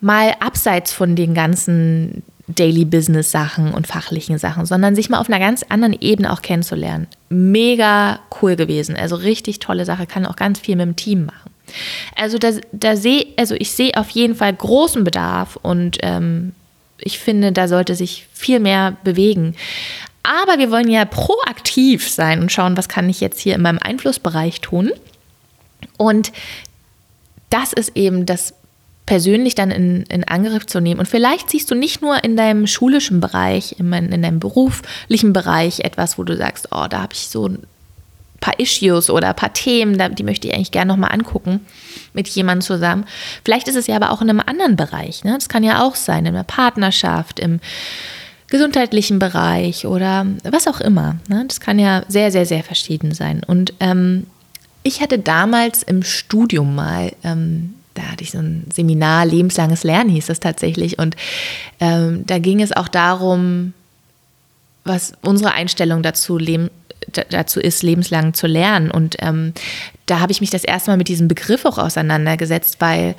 mal 0.00 0.34
abseits 0.40 0.92
von 0.92 1.16
den 1.16 1.34
ganzen 1.34 2.22
Daily 2.48 2.84
Business 2.84 3.30
Sachen 3.30 3.74
und 3.74 3.86
fachlichen 3.86 4.38
Sachen, 4.38 4.64
sondern 4.64 4.94
sich 4.94 5.10
mal 5.10 5.18
auf 5.18 5.28
einer 5.28 5.38
ganz 5.38 5.64
anderen 5.68 5.96
Ebene 6.00 6.32
auch 6.32 6.40
kennenzulernen. 6.40 7.06
Mega 7.28 8.20
cool 8.40 8.56
gewesen. 8.56 8.96
Also 8.96 9.16
richtig 9.16 9.58
tolle 9.58 9.84
Sache, 9.84 10.06
kann 10.06 10.24
auch 10.24 10.36
ganz 10.36 10.58
viel 10.58 10.76
mit 10.76 10.86
dem 10.86 10.96
Team 10.96 11.26
machen. 11.26 11.47
Also 12.16 12.38
da, 12.38 12.52
da 12.72 12.96
sehe, 12.96 13.26
also 13.36 13.54
ich 13.54 13.72
sehe 13.72 13.96
auf 13.96 14.10
jeden 14.10 14.34
Fall 14.34 14.52
großen 14.52 15.04
Bedarf 15.04 15.56
und 15.62 15.98
ähm, 16.02 16.52
ich 16.98 17.18
finde, 17.18 17.52
da 17.52 17.68
sollte 17.68 17.94
sich 17.94 18.26
viel 18.32 18.60
mehr 18.60 18.96
bewegen. 19.04 19.54
Aber 20.22 20.58
wir 20.58 20.70
wollen 20.70 20.90
ja 20.90 21.04
proaktiv 21.04 22.08
sein 22.08 22.40
und 22.40 22.52
schauen, 22.52 22.76
was 22.76 22.88
kann 22.88 23.08
ich 23.08 23.20
jetzt 23.20 23.40
hier 23.40 23.54
in 23.54 23.62
meinem 23.62 23.78
Einflussbereich 23.78 24.60
tun. 24.60 24.90
Und 25.96 26.32
das 27.50 27.72
ist 27.72 27.96
eben 27.96 28.26
das 28.26 28.54
persönlich 29.06 29.54
dann 29.54 29.70
in, 29.70 30.02
in 30.02 30.24
Angriff 30.24 30.66
zu 30.66 30.80
nehmen. 30.80 31.00
Und 31.00 31.08
vielleicht 31.08 31.48
siehst 31.48 31.70
du 31.70 31.74
nicht 31.74 32.02
nur 32.02 32.22
in 32.24 32.36
deinem 32.36 32.66
schulischen 32.66 33.20
Bereich, 33.20 33.76
in, 33.78 33.90
in 33.92 34.20
deinem 34.20 34.38
beruflichen 34.38 35.32
Bereich 35.32 35.80
etwas, 35.80 36.18
wo 36.18 36.24
du 36.24 36.36
sagst, 36.36 36.68
oh, 36.72 36.86
da 36.90 37.00
habe 37.00 37.14
ich 37.14 37.28
so 37.28 37.48
paar 38.40 38.58
Issues 38.58 39.10
oder 39.10 39.32
paar 39.34 39.52
Themen, 39.52 40.14
die 40.14 40.22
möchte 40.22 40.48
ich 40.48 40.54
eigentlich 40.54 40.70
gerne 40.70 40.92
nochmal 40.92 41.12
angucken 41.12 41.60
mit 42.12 42.28
jemandem 42.28 42.62
zusammen. 42.62 43.04
Vielleicht 43.44 43.68
ist 43.68 43.76
es 43.76 43.86
ja 43.86 43.96
aber 43.96 44.12
auch 44.12 44.22
in 44.22 44.30
einem 44.30 44.40
anderen 44.40 44.76
Bereich. 44.76 45.24
Ne? 45.24 45.34
Das 45.34 45.48
kann 45.48 45.64
ja 45.64 45.82
auch 45.82 45.96
sein, 45.96 46.26
in 46.26 46.34
einer 46.34 46.44
Partnerschaft, 46.44 47.40
im 47.40 47.60
gesundheitlichen 48.48 49.18
Bereich 49.18 49.86
oder 49.86 50.26
was 50.42 50.66
auch 50.66 50.80
immer. 50.80 51.16
Ne? 51.28 51.44
Das 51.46 51.60
kann 51.60 51.78
ja 51.78 52.02
sehr, 52.08 52.30
sehr, 52.30 52.46
sehr 52.46 52.62
verschieden 52.62 53.12
sein. 53.12 53.42
Und 53.46 53.74
ähm, 53.80 54.26
ich 54.82 55.00
hatte 55.00 55.18
damals 55.18 55.82
im 55.82 56.02
Studium 56.02 56.74
mal, 56.74 57.12
ähm, 57.24 57.74
da 57.94 58.02
hatte 58.02 58.24
ich 58.24 58.30
so 58.30 58.38
ein 58.38 58.66
Seminar, 58.72 59.26
lebenslanges 59.26 59.84
Lernen 59.84 60.10
hieß 60.10 60.26
das 60.26 60.40
tatsächlich. 60.40 60.98
Und 60.98 61.16
ähm, 61.80 62.24
da 62.26 62.38
ging 62.38 62.62
es 62.62 62.72
auch 62.72 62.88
darum, 62.88 63.74
was 64.84 65.12
unsere 65.20 65.52
Einstellung 65.52 66.02
dazu, 66.02 66.38
leben, 66.38 66.70
dazu 67.30 67.60
ist, 67.60 67.82
lebenslang 67.82 68.34
zu 68.34 68.46
lernen. 68.46 68.90
Und 68.90 69.16
ähm, 69.20 69.52
da 70.06 70.20
habe 70.20 70.32
ich 70.32 70.40
mich 70.40 70.50
das 70.50 70.64
erste 70.64 70.90
Mal 70.90 70.96
mit 70.96 71.08
diesem 71.08 71.28
Begriff 71.28 71.64
auch 71.64 71.78
auseinandergesetzt, 71.78 72.80
weil 72.80 73.14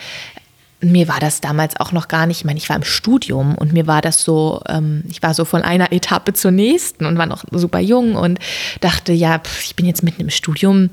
mir 0.82 1.08
war 1.08 1.20
das 1.20 1.42
damals 1.42 1.80
auch 1.80 1.92
noch 1.92 2.08
gar 2.08 2.26
nicht, 2.26 2.40
ich 2.40 2.46
meine, 2.46 2.58
ich 2.58 2.70
war 2.70 2.76
im 2.76 2.84
Studium 2.84 3.56
und 3.56 3.74
mir 3.74 3.86
war 3.86 4.02
das 4.02 4.24
so, 4.24 4.62
ähm, 4.68 5.04
ich 5.10 5.22
war 5.22 5.34
so 5.34 5.44
von 5.44 5.62
einer 5.62 5.92
Etappe 5.92 6.34
zur 6.34 6.52
nächsten 6.52 7.06
und 7.06 7.18
war 7.18 7.26
noch 7.26 7.44
super 7.52 7.80
jung 7.80 8.16
und 8.16 8.40
dachte, 8.80 9.12
ja, 9.12 9.40
pf, 9.40 9.66
ich 9.66 9.76
bin 9.76 9.86
jetzt 9.86 10.04
mitten 10.04 10.22
im 10.22 10.30
Studium 10.30 10.90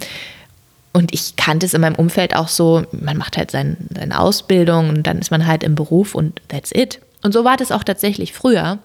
und 0.93 1.15
ich 1.15 1.37
kannte 1.37 1.67
es 1.67 1.75
in 1.75 1.83
meinem 1.83 1.95
Umfeld 1.95 2.35
auch 2.35 2.49
so, 2.49 2.85
man 2.91 3.17
macht 3.17 3.37
halt 3.37 3.51
sein, 3.51 3.77
seine 3.95 4.19
Ausbildung 4.19 4.89
und 4.89 5.07
dann 5.07 5.19
ist 5.19 5.31
man 5.31 5.47
halt 5.47 5.63
im 5.63 5.75
Beruf 5.75 6.15
und 6.15 6.41
that's 6.49 6.73
it. 6.75 7.01
Und 7.23 7.33
so 7.33 7.45
war 7.45 7.57
das 7.57 7.71
auch 7.71 7.85
tatsächlich 7.85 8.33
früher. 8.33 8.79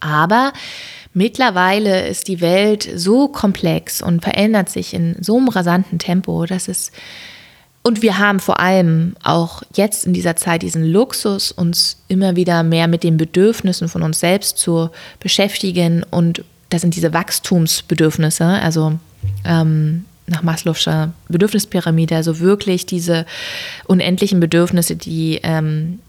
Aber 0.00 0.52
Mittlerweile 1.18 2.06
ist 2.06 2.28
die 2.28 2.42
Welt 2.42 2.86
so 2.94 3.28
komplex 3.28 4.02
und 4.02 4.22
verändert 4.22 4.68
sich 4.68 4.92
in 4.92 5.16
so 5.18 5.38
einem 5.38 5.48
rasanten 5.48 5.98
Tempo, 5.98 6.44
dass 6.44 6.68
es 6.68 6.92
und 7.82 8.02
wir 8.02 8.18
haben 8.18 8.38
vor 8.38 8.60
allem 8.60 9.16
auch 9.22 9.62
jetzt 9.74 10.04
in 10.06 10.12
dieser 10.12 10.36
Zeit 10.36 10.60
diesen 10.60 10.84
Luxus, 10.84 11.52
uns 11.52 12.02
immer 12.08 12.36
wieder 12.36 12.62
mehr 12.64 12.86
mit 12.86 13.02
den 13.02 13.16
Bedürfnissen 13.16 13.88
von 13.88 14.02
uns 14.02 14.20
selbst 14.20 14.58
zu 14.58 14.90
beschäftigen. 15.18 16.04
Und 16.10 16.44
das 16.68 16.82
sind 16.82 16.94
diese 16.94 17.14
Wachstumsbedürfnisse, 17.14 18.44
also 18.44 18.98
ähm, 19.46 20.04
nach 20.26 20.42
Maslow'scher 20.42 21.12
Bedürfnispyramide, 21.28 22.16
also 22.16 22.40
wirklich 22.40 22.84
diese 22.84 23.24
unendlichen 23.86 24.38
Bedürfnisse, 24.38 24.96
die 24.96 25.40
ähm, 25.42 26.00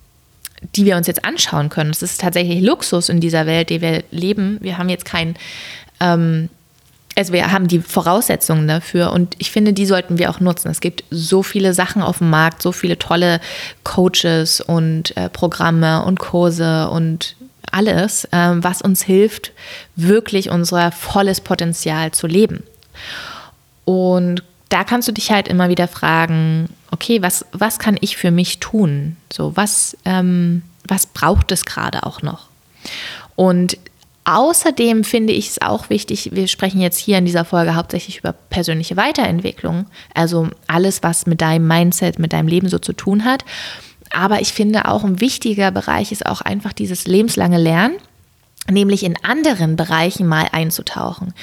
die 0.75 0.85
wir 0.85 0.97
uns 0.97 1.07
jetzt 1.07 1.25
anschauen 1.25 1.69
können. 1.69 1.91
Es 1.91 2.01
ist 2.01 2.21
tatsächlich 2.21 2.61
Luxus 2.61 3.09
in 3.09 3.19
dieser 3.19 3.45
Welt, 3.45 3.69
die 3.69 3.81
wir 3.81 4.03
leben. 4.11 4.57
Wir 4.61 4.77
haben 4.77 4.89
jetzt 4.89 5.05
kein, 5.05 5.35
ähm, 5.99 6.49
also 7.15 7.33
wir 7.33 7.51
haben 7.51 7.67
die 7.67 7.79
Voraussetzungen 7.79 8.67
dafür 8.67 9.11
und 9.11 9.35
ich 9.39 9.51
finde, 9.51 9.73
die 9.73 9.85
sollten 9.85 10.17
wir 10.17 10.29
auch 10.29 10.39
nutzen. 10.39 10.69
Es 10.69 10.81
gibt 10.81 11.03
so 11.09 11.43
viele 11.43 11.73
Sachen 11.73 12.01
auf 12.01 12.19
dem 12.19 12.29
Markt, 12.29 12.61
so 12.61 12.71
viele 12.71 12.99
tolle 12.99 13.39
Coaches 13.83 14.61
und 14.61 15.15
äh, 15.17 15.29
Programme 15.29 16.03
und 16.03 16.19
Kurse 16.19 16.89
und 16.89 17.35
alles, 17.71 18.25
äh, 18.25 18.53
was 18.55 18.81
uns 18.81 19.03
hilft, 19.03 19.51
wirklich 19.95 20.49
unser 20.49 20.91
volles 20.91 21.41
Potenzial 21.41 22.11
zu 22.11 22.27
leben. 22.27 22.63
Und 23.85 24.43
da 24.69 24.83
kannst 24.83 25.07
du 25.07 25.11
dich 25.11 25.31
halt 25.31 25.47
immer 25.47 25.69
wieder 25.69 25.87
fragen, 25.87 26.69
okay, 26.91 27.21
was, 27.21 27.45
was 27.51 27.79
kann 27.79 27.97
ich 28.01 28.17
für 28.17 28.31
mich 28.31 28.59
tun? 28.59 29.17
So, 29.31 29.55
was, 29.55 29.97
ähm, 30.05 30.63
was 30.87 31.05
braucht 31.05 31.51
es 31.51 31.65
gerade 31.65 32.03
auch 32.03 32.21
noch? 32.21 32.47
Und 33.35 33.77
Außerdem 34.29 35.05
finde 35.05 35.31
ich 35.31 35.51
es 35.51 35.61
auch 35.61 35.89
wichtig, 35.89 36.31
wir 36.33 36.49
sprechen 36.49 36.81
jetzt 36.81 36.97
hier 36.97 37.17
in 37.17 37.23
dieser 37.23 37.45
Folge 37.45 37.75
hauptsächlich 37.75 38.17
über 38.17 38.33
persönliche 38.33 38.97
Weiterentwicklung, 38.97 39.85
also 40.13 40.49
alles, 40.67 41.01
was 41.01 41.27
mit 41.27 41.39
deinem 41.39 41.65
Mindset, 41.65 42.19
mit 42.19 42.33
deinem 42.33 42.49
Leben 42.49 42.67
so 42.67 42.77
zu 42.77 42.91
tun 42.91 43.23
hat. 43.23 43.45
Aber 44.11 44.41
ich 44.41 44.51
finde 44.51 44.89
auch 44.89 45.05
ein 45.05 45.21
wichtiger 45.21 45.71
Bereich 45.71 46.11
ist 46.11 46.25
auch 46.25 46.41
einfach 46.41 46.73
dieses 46.73 47.07
lebenslange 47.07 47.57
Lernen 47.57 47.95
nämlich 48.69 49.03
in 49.03 49.15
anderen 49.23 49.75
Bereichen 49.75 50.27
mal 50.27 50.47
einzutauchen. 50.51 51.33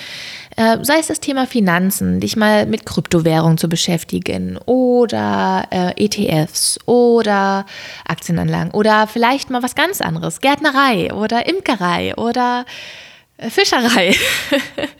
Äh, 0.56 0.78
sei 0.82 0.98
es 0.98 1.08
das 1.08 1.18
Thema 1.18 1.46
Finanzen, 1.46 2.20
dich 2.20 2.36
mal 2.36 2.66
mit 2.66 2.86
Kryptowährungen 2.86 3.58
zu 3.58 3.68
beschäftigen 3.68 4.56
oder 4.66 5.66
äh, 5.70 6.04
ETFs 6.04 6.78
oder 6.86 7.66
Aktienanlagen 8.06 8.70
oder 8.70 9.08
vielleicht 9.08 9.50
mal 9.50 9.64
was 9.64 9.74
ganz 9.74 10.00
anderes, 10.00 10.40
Gärtnerei 10.40 11.12
oder 11.12 11.46
Imkerei 11.48 12.14
oder 12.16 12.66
äh, 13.38 13.50
Fischerei. 13.50 14.14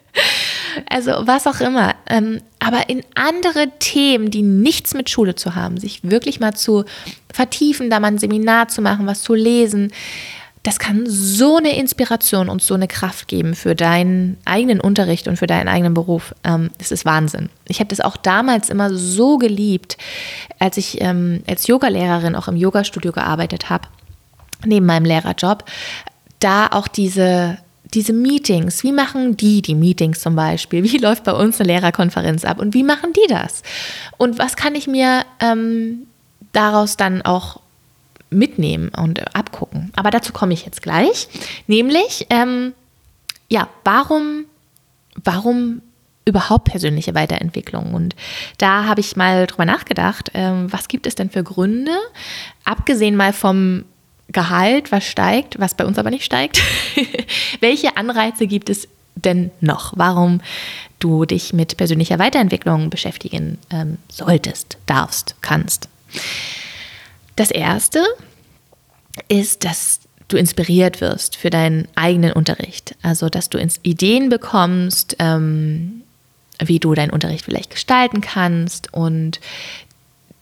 also 0.88 1.12
was 1.20 1.46
auch 1.46 1.60
immer. 1.60 1.94
Ähm, 2.08 2.40
aber 2.58 2.88
in 2.88 3.02
andere 3.14 3.68
Themen, 3.78 4.32
die 4.32 4.42
nichts 4.42 4.92
mit 4.92 5.08
Schule 5.08 5.36
zu 5.36 5.54
haben, 5.54 5.78
sich 5.78 6.00
wirklich 6.02 6.40
mal 6.40 6.54
zu 6.54 6.84
vertiefen, 7.32 7.90
da 7.90 8.00
mal 8.00 8.08
ein 8.08 8.18
Seminar 8.18 8.68
zu 8.68 8.82
machen, 8.82 9.06
was 9.06 9.22
zu 9.22 9.34
lesen 9.34 9.92
das 10.64 10.78
kann 10.78 11.04
so 11.06 11.58
eine 11.58 11.76
Inspiration 11.78 12.48
und 12.48 12.62
so 12.62 12.72
eine 12.72 12.88
Kraft 12.88 13.28
geben 13.28 13.54
für 13.54 13.74
deinen 13.74 14.38
eigenen 14.46 14.80
Unterricht 14.80 15.28
und 15.28 15.36
für 15.36 15.46
deinen 15.46 15.68
eigenen 15.68 15.92
Beruf. 15.92 16.34
Ähm, 16.42 16.70
das 16.78 16.90
ist 16.90 17.04
Wahnsinn. 17.04 17.50
Ich 17.68 17.80
habe 17.80 17.88
das 17.88 18.00
auch 18.00 18.16
damals 18.16 18.70
immer 18.70 18.92
so 18.92 19.36
geliebt, 19.36 19.98
als 20.58 20.78
ich 20.78 21.02
ähm, 21.02 21.42
als 21.46 21.66
Yogalehrerin 21.66 22.34
auch 22.34 22.48
im 22.48 22.56
Yogastudio 22.56 23.12
gearbeitet 23.12 23.68
habe, 23.68 23.88
neben 24.64 24.86
meinem 24.86 25.04
Lehrerjob, 25.04 25.64
da 26.40 26.66
auch 26.68 26.88
diese 26.88 27.58
diese 27.92 28.14
Meetings, 28.14 28.82
wie 28.82 28.90
machen 28.90 29.36
die 29.36 29.62
die 29.62 29.74
Meetings 29.74 30.20
zum 30.20 30.34
Beispiel? 30.34 30.82
Wie 30.82 30.96
läuft 30.98 31.24
bei 31.24 31.32
uns 31.32 31.60
eine 31.60 31.68
Lehrerkonferenz 31.68 32.44
ab 32.44 32.58
und 32.58 32.72
wie 32.72 32.82
machen 32.82 33.12
die 33.12 33.28
das? 33.28 33.62
Und 34.16 34.38
was 34.38 34.56
kann 34.56 34.74
ich 34.74 34.86
mir 34.86 35.24
ähm, 35.40 36.06
daraus 36.52 36.96
dann 36.96 37.20
auch 37.22 37.60
mitnehmen 38.34 38.90
und 38.90 39.34
abgucken. 39.34 39.92
Aber 39.96 40.10
dazu 40.10 40.32
komme 40.32 40.54
ich 40.54 40.64
jetzt 40.64 40.82
gleich. 40.82 41.28
Nämlich, 41.66 42.26
ähm, 42.30 42.72
ja, 43.48 43.68
warum, 43.84 44.44
warum 45.22 45.82
überhaupt 46.24 46.64
persönliche 46.64 47.14
Weiterentwicklung? 47.14 47.94
Und 47.94 48.16
da 48.58 48.84
habe 48.84 49.00
ich 49.00 49.16
mal 49.16 49.46
drüber 49.46 49.64
nachgedacht, 49.64 50.30
ähm, 50.34 50.72
was 50.72 50.88
gibt 50.88 51.06
es 51.06 51.14
denn 51.14 51.30
für 51.30 51.42
Gründe, 51.42 51.96
abgesehen 52.64 53.16
mal 53.16 53.32
vom 53.32 53.84
Gehalt, 54.28 54.90
was 54.90 55.04
steigt, 55.04 55.60
was 55.60 55.74
bei 55.74 55.84
uns 55.84 55.98
aber 55.98 56.10
nicht 56.10 56.24
steigt, 56.24 56.60
welche 57.60 57.96
Anreize 57.96 58.46
gibt 58.46 58.70
es 58.70 58.88
denn 59.14 59.50
noch? 59.60 59.92
Warum 59.96 60.40
du 60.98 61.24
dich 61.24 61.52
mit 61.52 61.76
persönlicher 61.76 62.18
Weiterentwicklung 62.18 62.90
beschäftigen 62.90 63.58
ähm, 63.70 63.98
solltest, 64.08 64.78
darfst, 64.86 65.36
kannst? 65.42 65.88
Das 67.36 67.50
erste 67.50 68.04
ist, 69.28 69.64
dass 69.64 70.00
du 70.28 70.36
inspiriert 70.36 71.00
wirst 71.00 71.36
für 71.36 71.50
deinen 71.50 71.88
eigenen 71.94 72.32
Unterricht. 72.32 72.94
Also, 73.02 73.28
dass 73.28 73.50
du 73.50 73.58
Ideen 73.82 74.28
bekommst, 74.28 75.16
ähm, 75.18 76.02
wie 76.58 76.78
du 76.78 76.94
deinen 76.94 77.10
Unterricht 77.10 77.44
vielleicht 77.44 77.70
gestalten 77.70 78.20
kannst 78.20 78.92
und 78.92 79.40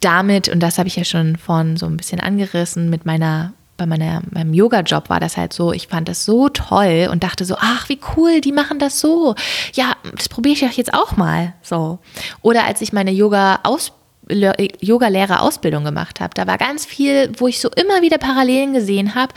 damit, 0.00 0.48
und 0.48 0.60
das 0.60 0.78
habe 0.78 0.88
ich 0.88 0.96
ja 0.96 1.04
schon 1.04 1.36
vorhin 1.36 1.76
so 1.76 1.86
ein 1.86 1.96
bisschen 1.96 2.20
angerissen, 2.20 2.90
mit 2.90 3.06
meiner, 3.06 3.52
bei 3.76 3.86
meiner, 3.86 4.22
meinem 4.30 4.52
Yoga-Job 4.52 5.08
war 5.08 5.20
das 5.20 5.36
halt 5.36 5.52
so, 5.52 5.72
ich 5.72 5.88
fand 5.88 6.08
das 6.08 6.24
so 6.24 6.48
toll 6.48 7.08
und 7.10 7.22
dachte 7.22 7.44
so, 7.44 7.56
ach, 7.58 7.88
wie 7.88 7.98
cool, 8.16 8.40
die 8.40 8.52
machen 8.52 8.78
das 8.78 9.00
so. 9.00 9.34
Ja, 9.74 9.96
das 10.14 10.28
probiere 10.28 10.54
ich 10.54 10.60
ja 10.60 10.68
jetzt 10.68 10.92
auch 10.92 11.16
mal. 11.16 11.54
So. 11.62 11.98
Oder 12.42 12.64
als 12.64 12.80
ich 12.80 12.92
meine 12.92 13.12
Yoga-Ausbildung 13.12 14.01
Yoga-Lehrer-Ausbildung 14.32 15.84
gemacht 15.84 16.20
habe. 16.20 16.34
Da 16.34 16.46
war 16.46 16.58
ganz 16.58 16.84
viel, 16.84 17.32
wo 17.36 17.48
ich 17.48 17.60
so 17.60 17.70
immer 17.70 18.02
wieder 18.02 18.18
Parallelen 18.18 18.72
gesehen 18.72 19.14
habe. 19.14 19.34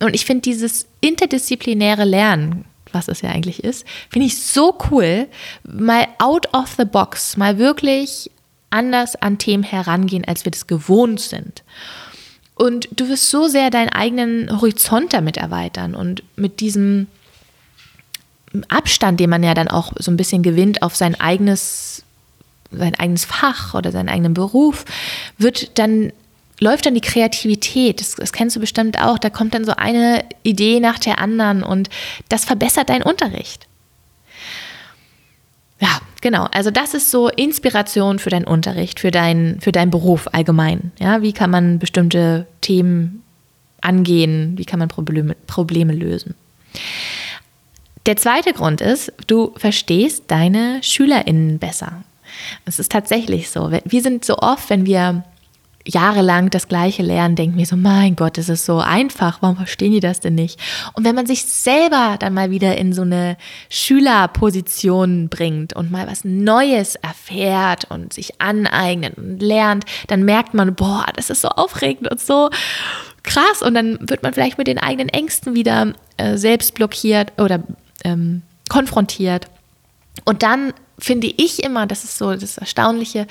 Und 0.00 0.14
ich 0.14 0.24
finde 0.24 0.42
dieses 0.42 0.86
interdisziplinäre 1.00 2.04
Lernen, 2.04 2.64
was 2.92 3.08
es 3.08 3.22
ja 3.22 3.30
eigentlich 3.30 3.62
ist, 3.62 3.86
finde 4.10 4.26
ich 4.26 4.42
so 4.42 4.78
cool, 4.90 5.26
mal 5.64 6.06
out 6.18 6.52
of 6.54 6.74
the 6.78 6.84
box, 6.84 7.36
mal 7.36 7.58
wirklich 7.58 8.30
anders 8.70 9.16
an 9.16 9.38
Themen 9.38 9.62
herangehen, 9.62 10.24
als 10.24 10.44
wir 10.44 10.52
das 10.52 10.66
gewohnt 10.66 11.20
sind. 11.20 11.62
Und 12.56 12.88
du 12.92 13.08
wirst 13.08 13.30
so 13.30 13.48
sehr 13.48 13.70
deinen 13.70 13.88
eigenen 13.88 14.60
Horizont 14.60 15.12
damit 15.12 15.36
erweitern 15.36 15.94
und 15.94 16.22
mit 16.36 16.60
diesem 16.60 17.08
Abstand, 18.68 19.18
den 19.18 19.30
man 19.30 19.42
ja 19.42 19.54
dann 19.54 19.68
auch 19.68 19.92
so 19.98 20.10
ein 20.10 20.16
bisschen 20.16 20.42
gewinnt 20.44 20.82
auf 20.82 20.94
sein 20.94 21.20
eigenes 21.20 22.04
sein 22.70 22.94
eigenes 22.94 23.24
Fach 23.24 23.74
oder 23.74 23.92
seinen 23.92 24.08
eigenen 24.08 24.34
Beruf, 24.34 24.84
wird 25.38 25.78
dann 25.78 26.12
läuft 26.60 26.86
dann 26.86 26.94
die 26.94 27.00
Kreativität. 27.00 28.00
Das, 28.00 28.14
das, 28.14 28.32
kennst 28.32 28.56
du 28.56 28.60
bestimmt 28.60 29.00
auch. 29.00 29.18
Da 29.18 29.30
kommt 29.30 29.54
dann 29.54 29.64
so 29.64 29.72
eine 29.72 30.24
Idee 30.42 30.80
nach 30.80 30.98
der 30.98 31.18
anderen 31.18 31.62
und 31.62 31.90
das 32.28 32.44
verbessert 32.44 32.88
deinen 32.88 33.02
Unterricht. 33.02 33.66
Ja, 35.80 36.00
genau. 36.20 36.46
Also 36.52 36.70
das 36.70 36.94
ist 36.94 37.10
so 37.10 37.28
Inspiration 37.28 38.18
für 38.18 38.30
deinen 38.30 38.46
Unterricht, 38.46 39.00
für, 39.00 39.10
dein, 39.10 39.58
für 39.60 39.72
deinen 39.72 39.90
Beruf 39.90 40.28
allgemein. 40.32 40.92
Ja, 40.98 41.22
wie 41.22 41.32
kann 41.32 41.50
man 41.50 41.78
bestimmte 41.78 42.46
Themen 42.60 43.22
angehen? 43.80 44.56
Wie 44.56 44.64
kann 44.64 44.78
man 44.78 44.88
Probleme, 44.88 45.34
Probleme 45.46 45.92
lösen? 45.92 46.34
Der 48.06 48.16
zweite 48.16 48.52
Grund 48.52 48.80
ist, 48.80 49.12
du 49.26 49.52
verstehst 49.56 50.24
deine 50.28 50.82
SchülerInnen 50.82 51.58
besser. 51.58 52.04
Es 52.64 52.78
ist 52.78 52.92
tatsächlich 52.92 53.50
so. 53.50 53.70
Wir 53.84 54.02
sind 54.02 54.24
so 54.24 54.38
oft, 54.38 54.70
wenn 54.70 54.86
wir 54.86 55.24
jahrelang 55.86 56.50
das 56.50 56.68
Gleiche 56.68 57.02
lernen, 57.02 57.36
denken 57.36 57.58
wir 57.58 57.66
so, 57.66 57.76
mein 57.76 58.16
Gott, 58.16 58.38
das 58.38 58.48
ist 58.48 58.64
so 58.64 58.78
einfach, 58.78 59.42
warum 59.42 59.56
verstehen 59.56 59.92
die 59.92 60.00
das 60.00 60.20
denn 60.20 60.34
nicht? 60.34 60.58
Und 60.94 61.04
wenn 61.04 61.14
man 61.14 61.26
sich 61.26 61.44
selber 61.44 62.16
dann 62.18 62.32
mal 62.32 62.50
wieder 62.50 62.76
in 62.76 62.92
so 62.92 63.02
eine 63.02 63.36
Schülerposition 63.68 65.28
bringt 65.28 65.74
und 65.74 65.90
mal 65.90 66.06
was 66.06 66.24
Neues 66.24 66.94
erfährt 66.96 67.90
und 67.90 68.12
sich 68.12 68.40
aneignet 68.40 69.18
und 69.18 69.40
lernt, 69.40 69.84
dann 70.06 70.24
merkt 70.24 70.54
man, 70.54 70.74
boah, 70.74 71.06
das 71.14 71.30
ist 71.30 71.42
so 71.42 71.48
aufregend 71.48 72.10
und 72.10 72.20
so 72.20 72.48
krass. 73.22 73.60
Und 73.62 73.74
dann 73.74 73.98
wird 74.00 74.22
man 74.22 74.32
vielleicht 74.32 74.58
mit 74.58 74.66
den 74.66 74.78
eigenen 74.78 75.10
Ängsten 75.10 75.54
wieder 75.54 75.92
äh, 76.16 76.36
selbst 76.38 76.74
blockiert 76.74 77.32
oder 77.38 77.62
ähm, 78.04 78.42
konfrontiert. 78.70 79.48
Und 80.24 80.42
dann 80.42 80.72
finde 80.98 81.26
ich 81.26 81.62
immer, 81.62 81.86
das 81.86 82.04
ist 82.04 82.18
so 82.18 82.34
das 82.34 82.58
Erstaunliche, 82.58 83.26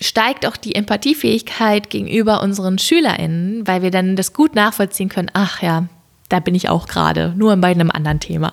steigt 0.00 0.46
auch 0.46 0.56
die 0.56 0.74
Empathiefähigkeit 0.74 1.90
gegenüber 1.90 2.42
unseren 2.42 2.78
SchülerInnen, 2.78 3.66
weil 3.66 3.82
wir 3.82 3.90
dann 3.90 4.16
das 4.16 4.32
gut 4.32 4.54
nachvollziehen 4.54 5.08
können, 5.08 5.30
ach 5.34 5.62
ja, 5.62 5.86
da 6.28 6.40
bin 6.40 6.54
ich 6.54 6.68
auch 6.68 6.86
gerade, 6.86 7.34
nur 7.36 7.54
bei 7.56 7.68
einem 7.68 7.90
anderen 7.90 8.20
Thema. 8.20 8.52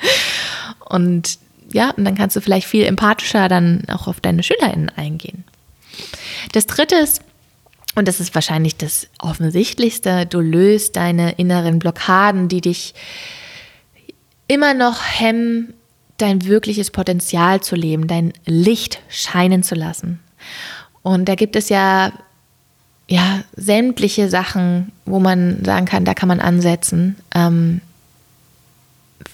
und 0.88 1.38
ja, 1.72 1.90
und 1.90 2.04
dann 2.04 2.14
kannst 2.14 2.36
du 2.36 2.40
vielleicht 2.40 2.66
viel 2.66 2.84
empathischer 2.84 3.48
dann 3.48 3.84
auch 3.88 4.06
auf 4.06 4.20
deine 4.20 4.42
SchülerInnen 4.42 4.90
eingehen. 4.96 5.44
Das 6.52 6.66
dritte 6.66 6.96
ist, 6.96 7.22
und 7.94 8.08
das 8.08 8.20
ist 8.20 8.34
wahrscheinlich 8.34 8.76
das 8.76 9.08
Offensichtlichste, 9.18 10.26
du 10.26 10.40
löst 10.40 10.96
deine 10.96 11.32
inneren 11.32 11.78
Blockaden, 11.78 12.48
die 12.48 12.60
dich 12.60 12.94
immer 14.48 14.74
noch 14.74 15.02
hemmen, 15.02 15.74
dein 16.18 16.44
wirkliches 16.46 16.90
Potenzial 16.90 17.60
zu 17.60 17.76
leben, 17.76 18.06
dein 18.06 18.32
Licht 18.44 19.00
scheinen 19.08 19.62
zu 19.62 19.74
lassen. 19.74 20.20
Und 21.02 21.28
da 21.28 21.34
gibt 21.34 21.56
es 21.56 21.68
ja, 21.68 22.12
ja 23.08 23.42
sämtliche 23.54 24.28
Sachen, 24.28 24.92
wo 25.04 25.20
man 25.20 25.64
sagen 25.64 25.86
kann, 25.86 26.04
da 26.04 26.14
kann 26.14 26.28
man 26.28 26.40
ansetzen. 26.40 27.16
Ähm, 27.34 27.80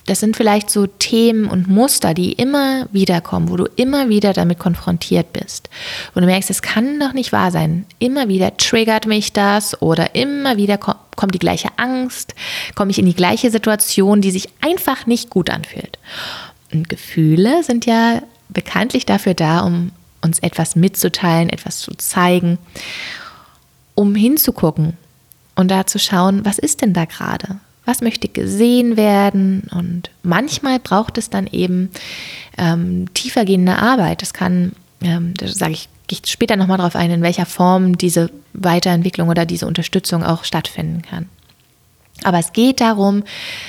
das 0.06 0.20
sind 0.20 0.36
vielleicht 0.36 0.68
so 0.68 0.86
Themen 0.86 1.46
und 1.46 1.68
Muster, 1.68 2.12
die 2.12 2.32
immer 2.32 2.88
wieder 2.92 3.20
kommen, 3.20 3.48
wo 3.50 3.56
du 3.56 3.66
immer 3.76 4.08
wieder 4.08 4.32
damit 4.32 4.58
konfrontiert 4.58 5.32
bist. 5.32 5.70
Und 6.14 6.22
du 6.22 6.26
merkst, 6.26 6.50
es 6.50 6.62
kann 6.62 6.98
doch 6.98 7.12
nicht 7.12 7.32
wahr 7.32 7.50
sein. 7.50 7.86
Immer 7.98 8.28
wieder 8.28 8.56
triggert 8.56 9.06
mich 9.06 9.32
das 9.32 9.80
oder 9.80 10.14
immer 10.14 10.56
wieder 10.56 10.78
kommt 10.78 11.34
die 11.34 11.38
gleiche 11.38 11.68
Angst, 11.76 12.34
komme 12.74 12.90
ich 12.90 12.98
in 12.98 13.06
die 13.06 13.14
gleiche 13.14 13.50
Situation, 13.50 14.20
die 14.20 14.30
sich 14.32 14.48
einfach 14.60 15.06
nicht 15.06 15.30
gut 15.30 15.50
anfühlt. 15.50 15.98
Und 16.72 16.88
Gefühle 16.88 17.62
sind 17.62 17.86
ja 17.86 18.22
bekanntlich 18.48 19.06
dafür 19.06 19.34
da, 19.34 19.60
um 19.60 19.92
uns 20.22 20.38
etwas 20.38 20.76
mitzuteilen, 20.76 21.48
etwas 21.48 21.80
zu 21.80 21.92
zeigen, 21.96 22.58
um 23.94 24.14
hinzugucken 24.14 24.96
und 25.54 25.70
da 25.70 25.86
zu 25.86 25.98
schauen, 25.98 26.44
was 26.44 26.58
ist 26.58 26.80
denn 26.80 26.92
da 26.92 27.04
gerade? 27.04 27.58
Was 27.84 28.00
möchte 28.00 28.28
gesehen 28.28 28.96
werden? 28.96 29.68
Und 29.72 30.10
manchmal 30.22 30.78
braucht 30.78 31.18
es 31.18 31.30
dann 31.30 31.48
eben 31.48 31.90
ähm, 32.56 33.12
tiefergehende 33.12 33.76
Arbeit. 33.76 34.22
Das 34.22 34.32
kann, 34.32 34.72
ähm, 35.02 35.34
da 35.34 35.48
sage 35.48 35.72
ich, 35.72 35.88
gehe 36.06 36.20
ich 36.22 36.30
später 36.30 36.56
nochmal 36.56 36.78
darauf 36.78 36.94
ein, 36.94 37.10
in 37.10 37.22
welcher 37.22 37.46
Form 37.46 37.98
diese 37.98 38.30
Weiterentwicklung 38.52 39.28
oder 39.28 39.44
diese 39.44 39.66
Unterstützung 39.66 40.22
auch 40.22 40.44
stattfinden 40.44 41.02
kann. 41.02 41.28
Aber 42.24 42.38
es 42.38 42.52
geht 42.52 42.80
darum, 42.80 43.24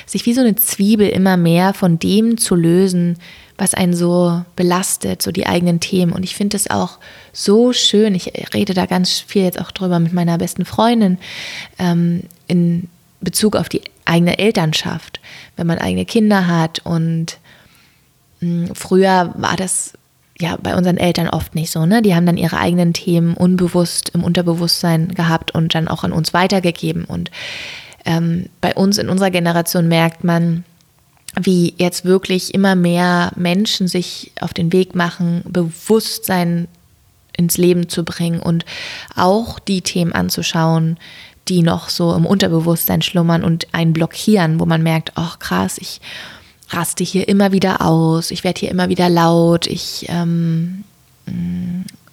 sich 0.05 0.25
wie 0.25 0.33
so 0.33 0.41
eine 0.41 0.55
Zwiebel 0.55 1.09
immer 1.09 1.37
mehr 1.37 1.73
von 1.73 1.99
dem 1.99 2.37
zu 2.37 2.55
lösen, 2.55 3.17
was 3.57 3.73
einen 3.73 3.93
so 3.93 4.43
belastet, 4.55 5.21
so 5.21 5.31
die 5.31 5.45
eigenen 5.45 5.79
Themen. 5.79 6.11
Und 6.11 6.23
ich 6.23 6.35
finde 6.35 6.57
es 6.57 6.69
auch 6.69 6.97
so 7.31 7.73
schön. 7.73 8.15
Ich 8.15 8.31
rede 8.53 8.73
da 8.73 8.85
ganz 8.85 9.19
viel 9.19 9.43
jetzt 9.43 9.61
auch 9.61 9.71
drüber 9.71 9.99
mit 9.99 10.13
meiner 10.13 10.37
besten 10.37 10.65
Freundin 10.65 11.17
ähm, 11.79 12.23
in 12.47 12.89
Bezug 13.21 13.55
auf 13.55 13.69
die 13.69 13.81
eigene 14.05 14.37
Elternschaft, 14.37 15.19
wenn 15.55 15.67
man 15.67 15.77
eigene 15.77 16.05
Kinder 16.05 16.47
hat. 16.47 16.79
Und 16.83 17.37
mh, 18.39 18.67
hm, 18.67 18.75
früher 18.75 19.33
war 19.37 19.55
das 19.55 19.93
ja 20.39 20.57
bei 20.61 20.75
unseren 20.75 20.97
Eltern 20.97 21.29
oft 21.29 21.55
nicht 21.55 21.71
so. 21.71 21.85
Ne? 21.85 22.01
Die 22.01 22.15
haben 22.15 22.25
dann 22.25 22.37
ihre 22.37 22.57
eigenen 22.57 22.93
Themen 22.93 23.35
unbewusst 23.35 24.09
im 24.13 24.23
Unterbewusstsein 24.23 25.09
gehabt 25.09 25.51
und 25.51 25.75
dann 25.75 25.87
auch 25.87 26.03
an 26.03 26.11
uns 26.11 26.33
weitergegeben. 26.33 27.05
Und 27.05 27.29
ähm, 28.05 28.47
bei 28.61 28.73
uns 28.73 28.97
in 28.97 29.09
unserer 29.09 29.31
Generation 29.31 29.87
merkt 29.87 30.23
man, 30.23 30.63
wie 31.39 31.73
jetzt 31.77 32.05
wirklich 32.05 32.53
immer 32.53 32.75
mehr 32.75 33.31
Menschen 33.35 33.87
sich 33.87 34.31
auf 34.39 34.53
den 34.53 34.71
Weg 34.71 34.95
machen, 34.95 35.43
Bewusstsein 35.47 36.67
ins 37.35 37.57
Leben 37.57 37.89
zu 37.89 38.03
bringen 38.03 38.39
und 38.39 38.65
auch 39.15 39.57
die 39.57 39.81
Themen 39.81 40.13
anzuschauen, 40.13 40.97
die 41.47 41.63
noch 41.63 41.89
so 41.89 42.13
im 42.13 42.25
Unterbewusstsein 42.25 43.01
schlummern 43.01 43.43
und 43.43 43.73
einen 43.73 43.93
blockieren, 43.93 44.59
wo 44.59 44.65
man 44.65 44.83
merkt, 44.83 45.13
ach 45.15 45.39
krass, 45.39 45.77
ich 45.79 45.99
raste 46.69 47.03
hier 47.03 47.27
immer 47.27 47.51
wieder 47.51 47.81
aus, 47.81 48.31
ich 48.31 48.43
werde 48.43 48.59
hier 48.59 48.71
immer 48.71 48.89
wieder 48.89 49.09
laut, 49.09 49.67
ich, 49.67 50.05
ähm, 50.09 50.83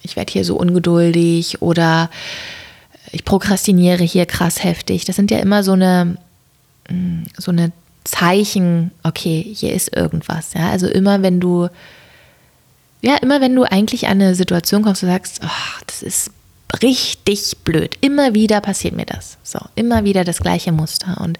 ich 0.01 0.15
werde 0.15 0.33
hier 0.33 0.43
so 0.43 0.55
ungeduldig 0.55 1.61
oder 1.61 2.09
ich 3.11 3.25
prokrastiniere 3.25 4.03
hier 4.03 4.25
krass 4.25 4.63
heftig. 4.63 5.05
Das 5.05 5.15
sind 5.15 5.31
ja 5.31 5.39
immer 5.39 5.63
so 5.63 5.73
eine, 5.73 6.17
so 7.37 7.51
eine 7.51 7.71
Zeichen, 8.03 8.91
okay, 9.03 9.45
hier 9.53 9.73
ist 9.73 9.95
irgendwas. 9.95 10.53
Ja? 10.53 10.69
Also 10.69 10.87
immer 10.87 11.21
wenn 11.21 11.39
du, 11.39 11.67
ja, 13.01 13.17
immer 13.17 13.41
wenn 13.41 13.55
du 13.55 13.63
eigentlich 13.63 14.07
an 14.07 14.21
eine 14.21 14.35
Situation 14.35 14.81
kommst, 14.81 15.03
du 15.03 15.07
sagst, 15.07 15.41
oh, 15.43 15.81
das 15.87 16.01
ist 16.01 16.31
richtig 16.81 17.57
blöd. 17.63 17.95
Immer 18.01 18.33
wieder 18.33 18.61
passiert 18.61 18.95
mir 18.95 19.05
das. 19.05 19.37
So, 19.43 19.59
immer 19.75 20.03
wieder 20.03 20.23
das 20.23 20.39
gleiche 20.39 20.71
Muster. 20.71 21.19
Und 21.21 21.37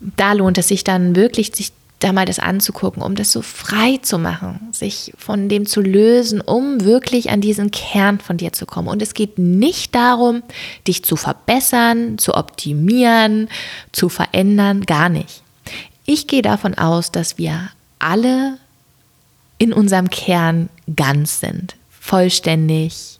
da 0.00 0.32
lohnt 0.32 0.58
es 0.58 0.68
sich 0.68 0.84
dann 0.84 1.16
wirklich, 1.16 1.54
sich 1.54 1.72
da 1.98 2.12
mal 2.12 2.26
das 2.26 2.38
anzugucken, 2.38 3.02
um 3.02 3.14
das 3.14 3.32
so 3.32 3.40
frei 3.40 3.98
zu 4.02 4.18
machen, 4.18 4.68
sich 4.72 5.12
von 5.16 5.48
dem 5.48 5.64
zu 5.64 5.80
lösen, 5.80 6.42
um 6.42 6.82
wirklich 6.82 7.30
an 7.30 7.40
diesen 7.40 7.70
Kern 7.70 8.20
von 8.20 8.36
dir 8.36 8.52
zu 8.52 8.66
kommen. 8.66 8.88
Und 8.88 9.00
es 9.00 9.14
geht 9.14 9.38
nicht 9.38 9.94
darum, 9.94 10.42
dich 10.86 11.04
zu 11.04 11.16
verbessern, 11.16 12.18
zu 12.18 12.34
optimieren, 12.34 13.48
zu 13.92 14.10
verändern, 14.10 14.82
gar 14.82 15.08
nicht. 15.08 15.42
Ich 16.04 16.26
gehe 16.26 16.42
davon 16.42 16.74
aus, 16.74 17.12
dass 17.12 17.38
wir 17.38 17.70
alle 17.98 18.58
in 19.58 19.72
unserem 19.72 20.10
Kern 20.10 20.68
ganz 20.94 21.40
sind, 21.40 21.76
vollständig. 21.88 23.18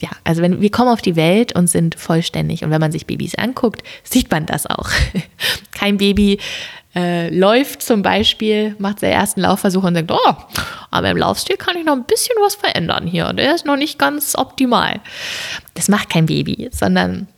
Ja, 0.00 0.08
also 0.24 0.42
wenn 0.42 0.60
wir 0.60 0.70
kommen 0.70 0.88
auf 0.88 1.02
die 1.02 1.14
Welt 1.16 1.54
und 1.54 1.68
sind 1.68 1.94
vollständig 1.94 2.64
und 2.64 2.70
wenn 2.70 2.80
man 2.80 2.90
sich 2.90 3.06
Babys 3.06 3.36
anguckt, 3.36 3.82
sieht 4.02 4.30
man 4.30 4.46
das 4.46 4.66
auch. 4.66 4.88
Kein 5.70 5.98
Baby 5.98 6.40
äh, 6.96 7.28
läuft 7.28 7.82
zum 7.82 8.00
Beispiel, 8.00 8.74
macht 8.78 9.00
seinen 9.00 9.12
ersten 9.12 9.42
Laufversuch 9.42 9.84
und 9.84 9.94
denkt, 9.94 10.10
oh, 10.10 10.34
aber 10.90 11.10
im 11.10 11.18
Laufstil 11.18 11.56
kann 11.56 11.76
ich 11.76 11.84
noch 11.84 11.92
ein 11.92 12.04
bisschen 12.04 12.34
was 12.40 12.54
verändern 12.54 13.06
hier 13.06 13.28
und 13.28 13.38
er 13.38 13.54
ist 13.54 13.66
noch 13.66 13.76
nicht 13.76 13.98
ganz 13.98 14.34
optimal. 14.36 15.00
Das 15.74 15.88
macht 15.88 16.08
kein 16.08 16.24
Baby, 16.24 16.70
sondern 16.72 17.28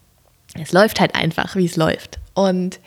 es 0.54 0.72
läuft 0.72 1.00
halt 1.00 1.16
einfach, 1.16 1.56
wie 1.56 1.66
es 1.66 1.76
läuft. 1.76 2.18
Und 2.34 2.78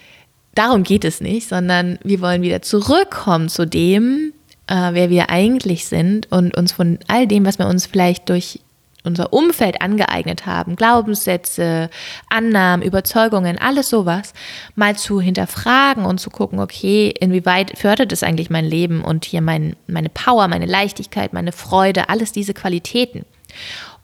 darum 0.55 0.83
geht 0.83 1.03
es 1.03 1.19
nicht, 1.19 1.49
sondern 1.49 1.99
wir 2.03 2.21
wollen 2.21 2.41
wieder 2.41 2.61
zurückkommen 2.61 3.49
zu 3.49 3.67
dem, 3.67 4.33
äh, 4.67 4.93
wer 4.93 5.09
wir 5.09 5.29
eigentlich 5.29 5.87
sind 5.87 6.31
und 6.31 6.55
uns 6.55 6.71
von 6.71 6.99
all 7.07 7.27
dem, 7.27 7.45
was 7.45 7.59
wir 7.59 7.67
uns 7.67 7.85
vielleicht 7.85 8.29
durch 8.29 8.61
unser 9.03 9.33
Umfeld 9.33 9.81
angeeignet 9.81 10.45
haben, 10.45 10.75
Glaubenssätze, 10.75 11.89
Annahmen, 12.29 12.85
Überzeugungen, 12.85 13.57
alles 13.57 13.89
sowas, 13.89 14.33
mal 14.75 14.95
zu 14.95 15.19
hinterfragen 15.21 16.05
und 16.05 16.19
zu 16.19 16.29
gucken, 16.29 16.59
okay, 16.59 17.13
inwieweit 17.19 17.77
fördert 17.77 18.11
es 18.11 18.23
eigentlich 18.23 18.49
mein 18.49 18.65
Leben 18.65 19.03
und 19.03 19.25
hier 19.25 19.41
mein, 19.41 19.75
meine 19.87 20.09
Power, 20.09 20.47
meine 20.47 20.65
Leichtigkeit, 20.65 21.33
meine 21.33 21.51
Freude, 21.51 22.09
alles 22.09 22.31
diese 22.31 22.53
Qualitäten. 22.53 23.25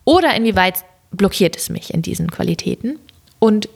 Oder 0.04 0.34
inwieweit 0.36 0.84
blockiert 1.12 1.56
es 1.56 1.70
mich 1.70 1.94
in 1.94 2.02
diesen 2.02 2.32
Qualitäten 2.32 3.00
und 3.40 3.70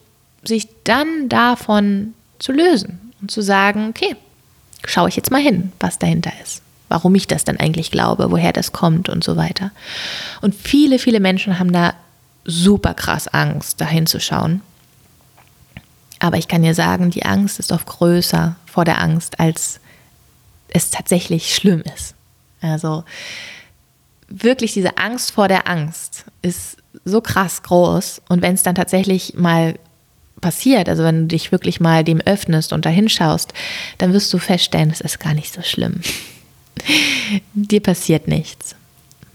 sich 0.44 0.68
dann 0.84 1.30
davon 1.30 2.14
zu 2.40 2.52
lösen 2.52 3.14
und 3.22 3.32
zu 3.32 3.42
sagen, 3.42 3.90
okay, 3.90 4.16
schaue 4.86 5.10
ich 5.10 5.16
jetzt 5.16 5.32
mal 5.32 5.42
hin, 5.42 5.72
was 5.80 6.00
dahinter 6.00 6.32
ist. 6.42 6.64
Warum 6.92 7.16
ich 7.16 7.26
das 7.26 7.46
dann 7.46 7.58
eigentlich 7.58 7.90
glaube, 7.90 8.30
woher 8.32 8.54
das 8.54 8.74
kommt 8.74 9.10
und 9.10 9.24
so 9.24 9.38
weiter. 9.38 9.72
Und 10.42 10.54
viele, 10.54 11.00
viele 11.00 11.20
Menschen 11.20 11.58
haben 11.58 11.72
da 11.72 11.94
super 12.46 12.94
krass 12.94 13.28
Angst, 13.28 13.80
dahin 13.82 14.06
zu 14.06 14.20
schauen. 14.20 14.62
Aber 16.20 16.38
ich 16.38 16.48
kann 16.48 16.64
dir 16.64 16.76
sagen, 16.76 17.10
die 17.10 17.26
Angst 17.26 17.60
ist 17.60 17.72
oft 17.72 17.88
größer 17.88 18.56
vor 18.66 18.86
der 18.86 19.02
Angst, 19.02 19.40
als 19.40 19.80
es 20.68 20.92
tatsächlich 20.92 21.56
schlimm 21.56 21.82
ist. 21.96 22.14
Also 22.62 23.06
wirklich 24.28 24.74
diese 24.74 24.98
Angst 24.98 25.32
vor 25.32 25.48
der 25.48 25.68
Angst 25.68 26.26
ist 26.42 26.78
so 27.06 27.22
krass 27.22 27.64
groß. 27.64 28.22
Und 28.30 28.42
wenn 28.42 28.54
es 28.54 28.64
dann 28.64 28.76
tatsächlich 28.76 29.34
mal 29.36 29.80
passiert, 30.42 30.90
also 30.90 31.04
wenn 31.04 31.22
du 31.22 31.28
dich 31.28 31.52
wirklich 31.52 31.80
mal 31.80 32.04
dem 32.04 32.20
öffnest 32.22 32.74
und 32.74 32.86
da 32.86 32.90
hinschaust, 32.90 33.54
dann 33.98 34.14
wirst 34.14 34.34
du 34.34 34.38
feststellen, 34.38 34.90
es 34.90 35.02
ist 35.02 35.20
gar 35.20 35.34
nicht 35.34 35.54
so 35.54 35.62
schlimm. 35.62 36.02
Dir 37.54 37.82
passiert 37.82 38.28
nichts. 38.28 38.76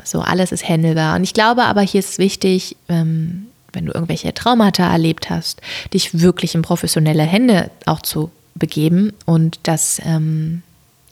So, 0.05 0.20
alles 0.20 0.53
ist 0.53 0.68
händelbar. 0.68 1.16
Und 1.16 1.25
ich 1.25 1.35
glaube 1.35 1.64
aber, 1.64 1.81
hier 1.81 2.01
ist 2.01 2.11
es 2.11 2.18
wichtig, 2.18 2.77
ähm, 2.88 3.46
wenn 3.72 3.87
du 3.87 3.92
irgendwelche 3.92 4.33
Traumata 4.33 4.90
erlebt 4.90 5.31
hast, 5.31 5.61
dich 5.92 6.20
wirklich 6.20 6.55
in 6.55 6.62
professionelle 6.62 7.25
Hände 7.25 7.70
auch 7.85 8.01
zu 8.01 8.31
begeben 8.55 9.12
und 9.27 9.61
das 9.64 10.01
ähm, 10.05 10.62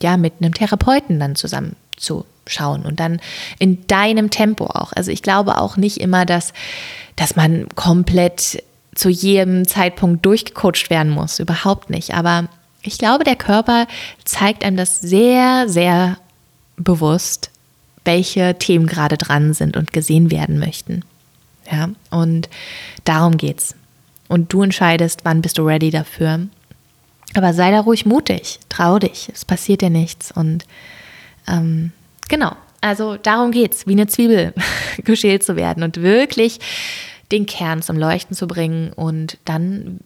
ja 0.02 0.16
mit 0.16 0.34
einem 0.40 0.54
Therapeuten 0.54 1.20
dann 1.20 1.36
zusammen 1.36 1.76
zu 1.96 2.24
schauen 2.46 2.84
und 2.84 3.00
dann 3.00 3.20
in 3.58 3.86
deinem 3.86 4.30
Tempo 4.30 4.66
auch. 4.66 4.92
Also 4.92 5.10
ich 5.10 5.22
glaube 5.22 5.58
auch 5.58 5.76
nicht 5.76 5.98
immer, 5.98 6.24
dass, 6.24 6.52
dass 7.16 7.36
man 7.36 7.68
komplett 7.74 8.62
zu 8.94 9.08
jedem 9.08 9.66
Zeitpunkt 9.66 10.24
durchgecoacht 10.24 10.88
werden 10.90 11.10
muss. 11.10 11.38
Überhaupt 11.40 11.90
nicht. 11.90 12.14
Aber 12.14 12.48
ich 12.84 12.98
glaube, 12.98 13.24
der 13.24 13.36
Körper 13.36 13.86
zeigt 14.24 14.64
einem 14.64 14.76
das 14.76 15.00
sehr, 15.00 15.68
sehr 15.68 16.18
bewusst, 16.76 17.50
welche 18.04 18.56
Themen 18.58 18.86
gerade 18.86 19.16
dran 19.16 19.54
sind 19.54 19.76
und 19.76 19.92
gesehen 19.92 20.30
werden 20.30 20.58
möchten. 20.58 21.04
Ja, 21.70 21.88
und 22.10 22.48
darum 23.04 23.36
geht's. 23.36 23.74
Und 24.28 24.52
du 24.52 24.62
entscheidest, 24.62 25.20
wann 25.24 25.42
bist 25.42 25.58
du 25.58 25.66
ready 25.66 25.90
dafür. 25.90 26.46
Aber 27.34 27.52
sei 27.54 27.70
da 27.70 27.80
ruhig 27.80 28.06
mutig, 28.06 28.60
trau 28.68 28.98
dich, 28.98 29.30
es 29.32 29.44
passiert 29.44 29.80
dir 29.80 29.90
nichts. 29.90 30.30
Und 30.30 30.64
ähm, 31.48 31.92
genau, 32.28 32.52
also 32.80 33.16
darum 33.16 33.50
geht's, 33.50 33.86
wie 33.86 33.92
eine 33.92 34.06
Zwiebel 34.06 34.52
geschält 34.98 35.42
zu 35.42 35.56
werden 35.56 35.82
und 35.82 36.02
wirklich 36.02 36.60
den 37.32 37.46
Kern 37.46 37.82
zum 37.82 37.98
Leuchten 37.98 38.36
zu 38.36 38.46
bringen 38.46 38.92
und 38.92 39.38
dann 39.44 40.00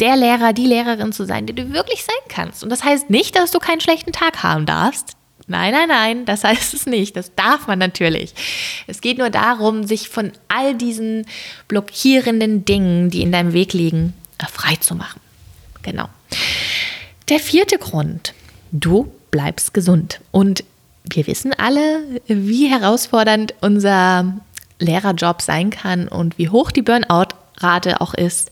der 0.00 0.16
Lehrer, 0.16 0.52
die 0.52 0.66
Lehrerin 0.66 1.12
zu 1.12 1.24
sein, 1.24 1.46
die 1.46 1.54
du 1.54 1.72
wirklich 1.72 2.04
sein 2.04 2.14
kannst. 2.28 2.62
Und 2.62 2.70
das 2.70 2.84
heißt 2.84 3.10
nicht, 3.10 3.36
dass 3.36 3.50
du 3.50 3.58
keinen 3.58 3.80
schlechten 3.80 4.12
Tag 4.12 4.42
haben 4.42 4.66
darfst. 4.66 5.16
Nein, 5.46 5.72
nein, 5.72 5.88
nein, 5.88 6.24
das 6.24 6.44
heißt 6.44 6.74
es 6.74 6.86
nicht. 6.86 7.16
Das 7.16 7.34
darf 7.34 7.66
man 7.66 7.78
natürlich. 7.78 8.34
Es 8.86 9.00
geht 9.00 9.18
nur 9.18 9.30
darum, 9.30 9.86
sich 9.86 10.08
von 10.08 10.32
all 10.48 10.74
diesen 10.74 11.26
blockierenden 11.66 12.64
Dingen, 12.64 13.10
die 13.10 13.22
in 13.22 13.32
deinem 13.32 13.52
Weg 13.52 13.72
liegen, 13.72 14.14
frei 14.52 14.76
zu 14.76 14.94
machen. 14.94 15.20
Genau. 15.82 16.08
Der 17.28 17.40
vierte 17.40 17.78
Grund. 17.78 18.34
Du 18.70 19.10
bleibst 19.30 19.74
gesund. 19.74 20.20
Und 20.30 20.64
wir 21.04 21.26
wissen 21.26 21.52
alle, 21.54 22.20
wie 22.26 22.68
herausfordernd 22.68 23.54
unser 23.60 24.34
Lehrerjob 24.78 25.42
sein 25.42 25.70
kann 25.70 26.08
und 26.08 26.38
wie 26.38 26.48
hoch 26.48 26.70
die 26.70 26.82
Burnout-Rate 26.82 28.00
auch 28.00 28.14
ist. 28.14 28.50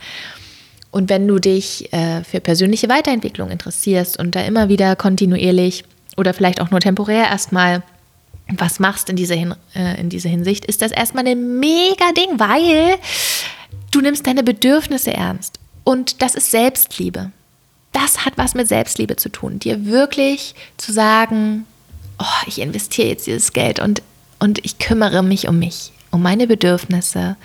Und 0.96 1.10
wenn 1.10 1.28
du 1.28 1.38
dich 1.38 1.92
äh, 1.92 2.24
für 2.24 2.40
persönliche 2.40 2.88
Weiterentwicklung 2.88 3.50
interessierst 3.50 4.18
und 4.18 4.34
da 4.34 4.40
immer 4.40 4.70
wieder 4.70 4.96
kontinuierlich 4.96 5.84
oder 6.16 6.32
vielleicht 6.32 6.58
auch 6.58 6.70
nur 6.70 6.80
temporär 6.80 7.26
erstmal 7.26 7.82
was 8.48 8.80
machst 8.80 9.10
in 9.10 9.16
dieser, 9.16 9.34
Hin 9.34 9.54
äh, 9.74 10.00
in 10.00 10.08
dieser 10.08 10.30
Hinsicht, 10.30 10.64
ist 10.64 10.80
das 10.80 10.92
erstmal 10.92 11.26
ein 11.26 11.58
mega 11.58 12.12
Ding, 12.16 12.38
weil 12.40 12.96
du 13.90 14.00
nimmst 14.00 14.26
deine 14.26 14.42
Bedürfnisse 14.42 15.12
ernst. 15.12 15.60
Und 15.84 16.22
das 16.22 16.34
ist 16.34 16.50
Selbstliebe. 16.50 17.30
Das 17.92 18.24
hat 18.24 18.32
was 18.36 18.54
mit 18.54 18.66
Selbstliebe 18.66 19.16
zu 19.16 19.28
tun. 19.28 19.58
Dir 19.58 19.84
wirklich 19.84 20.54
zu 20.78 20.94
sagen, 20.94 21.66
oh, 22.18 22.46
ich 22.46 22.58
investiere 22.58 23.08
jetzt 23.08 23.26
dieses 23.26 23.52
Geld 23.52 23.80
und, 23.80 24.00
und 24.38 24.64
ich 24.64 24.78
kümmere 24.78 25.22
mich 25.22 25.46
um 25.46 25.58
mich 25.58 25.92
um 26.10 26.22
meine 26.22 26.46
Bedürfnisse, 26.46 27.36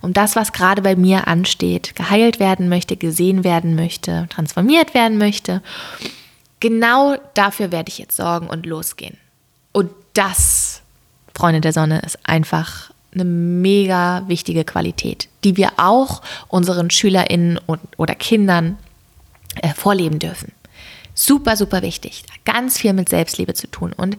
um 0.00 0.12
das, 0.12 0.36
was 0.36 0.52
gerade 0.52 0.82
bei 0.82 0.96
mir 0.96 1.26
ansteht, 1.28 1.96
geheilt 1.96 2.40
werden 2.40 2.68
möchte, 2.68 2.96
gesehen 2.96 3.44
werden 3.44 3.74
möchte, 3.74 4.26
transformiert 4.30 4.94
werden 4.94 5.18
möchte. 5.18 5.62
Genau 6.60 7.16
dafür 7.34 7.72
werde 7.72 7.88
ich 7.88 7.98
jetzt 7.98 8.16
sorgen 8.16 8.48
und 8.48 8.66
losgehen. 8.66 9.16
Und 9.72 9.90
das, 10.14 10.82
Freunde 11.34 11.60
der 11.60 11.72
Sonne, 11.72 12.00
ist 12.00 12.18
einfach 12.24 12.90
eine 13.14 13.24
mega 13.24 14.22
wichtige 14.28 14.64
Qualität, 14.64 15.28
die 15.44 15.56
wir 15.56 15.72
auch 15.76 16.22
unseren 16.48 16.90
SchülerInnen 16.90 17.58
und, 17.66 17.80
oder 17.96 18.14
Kindern 18.14 18.78
äh, 19.60 19.74
vorleben 19.74 20.18
dürfen. 20.18 20.52
Super, 21.14 21.56
super 21.56 21.82
wichtig. 21.82 22.24
Ganz 22.44 22.78
viel 22.78 22.92
mit 22.94 23.08
Selbstliebe 23.08 23.54
zu 23.54 23.66
tun. 23.66 23.92
Und 23.92 24.16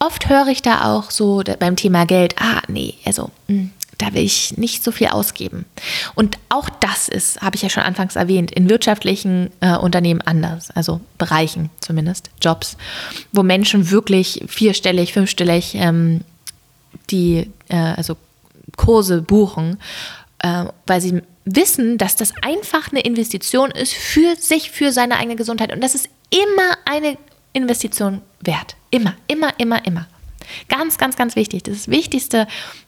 oft 0.00 0.28
höre 0.28 0.48
ich 0.48 0.62
da 0.62 0.92
auch 0.92 1.10
so 1.10 1.42
beim 1.60 1.76
Thema 1.76 2.06
Geld, 2.06 2.34
ah, 2.40 2.62
nee, 2.66 2.94
also, 3.04 3.30
hm, 3.46 3.70
da 3.98 4.14
will 4.14 4.24
ich 4.24 4.56
nicht 4.56 4.82
so 4.82 4.92
viel 4.92 5.08
ausgeben. 5.08 5.66
Und 6.14 6.38
auch 6.48 6.70
das 6.70 7.08
ist, 7.08 7.42
habe 7.42 7.56
ich 7.56 7.62
ja 7.62 7.68
schon 7.68 7.82
anfangs 7.82 8.16
erwähnt, 8.16 8.50
in 8.50 8.70
wirtschaftlichen 8.70 9.50
äh, 9.60 9.76
Unternehmen 9.76 10.22
anders, 10.22 10.70
also 10.70 11.00
Bereichen 11.18 11.68
zumindest, 11.80 12.30
Jobs, 12.40 12.78
wo 13.30 13.42
Menschen 13.42 13.90
wirklich 13.90 14.42
vierstellig, 14.48 15.12
fünfstellig 15.12 15.74
ähm, 15.74 16.22
die, 17.10 17.50
äh, 17.68 17.76
also 17.76 18.16
Kurse 18.76 19.20
buchen, 19.20 19.78
äh, 20.38 20.64
weil 20.86 21.00
sie 21.02 21.20
wissen, 21.44 21.98
dass 21.98 22.16
das 22.16 22.32
einfach 22.42 22.90
eine 22.90 23.00
Investition 23.00 23.70
ist 23.70 23.92
für 23.92 24.34
sich, 24.36 24.70
für 24.70 24.92
seine 24.92 25.18
eigene 25.18 25.36
Gesundheit. 25.36 25.72
Und 25.72 25.82
das 25.82 25.94
ist 25.94 26.08
immer 26.30 26.78
eine 26.86 27.18
Investition 27.52 28.22
wert. 28.40 28.76
Immer, 28.90 29.14
immer, 29.26 29.52
immer, 29.58 29.84
immer. 29.86 30.06
Ganz, 30.68 30.98
ganz, 30.98 31.16
ganz 31.16 31.36
wichtig. 31.36 31.62
Das, 31.62 31.76
das 31.76 31.88
wichtigste 31.88 32.46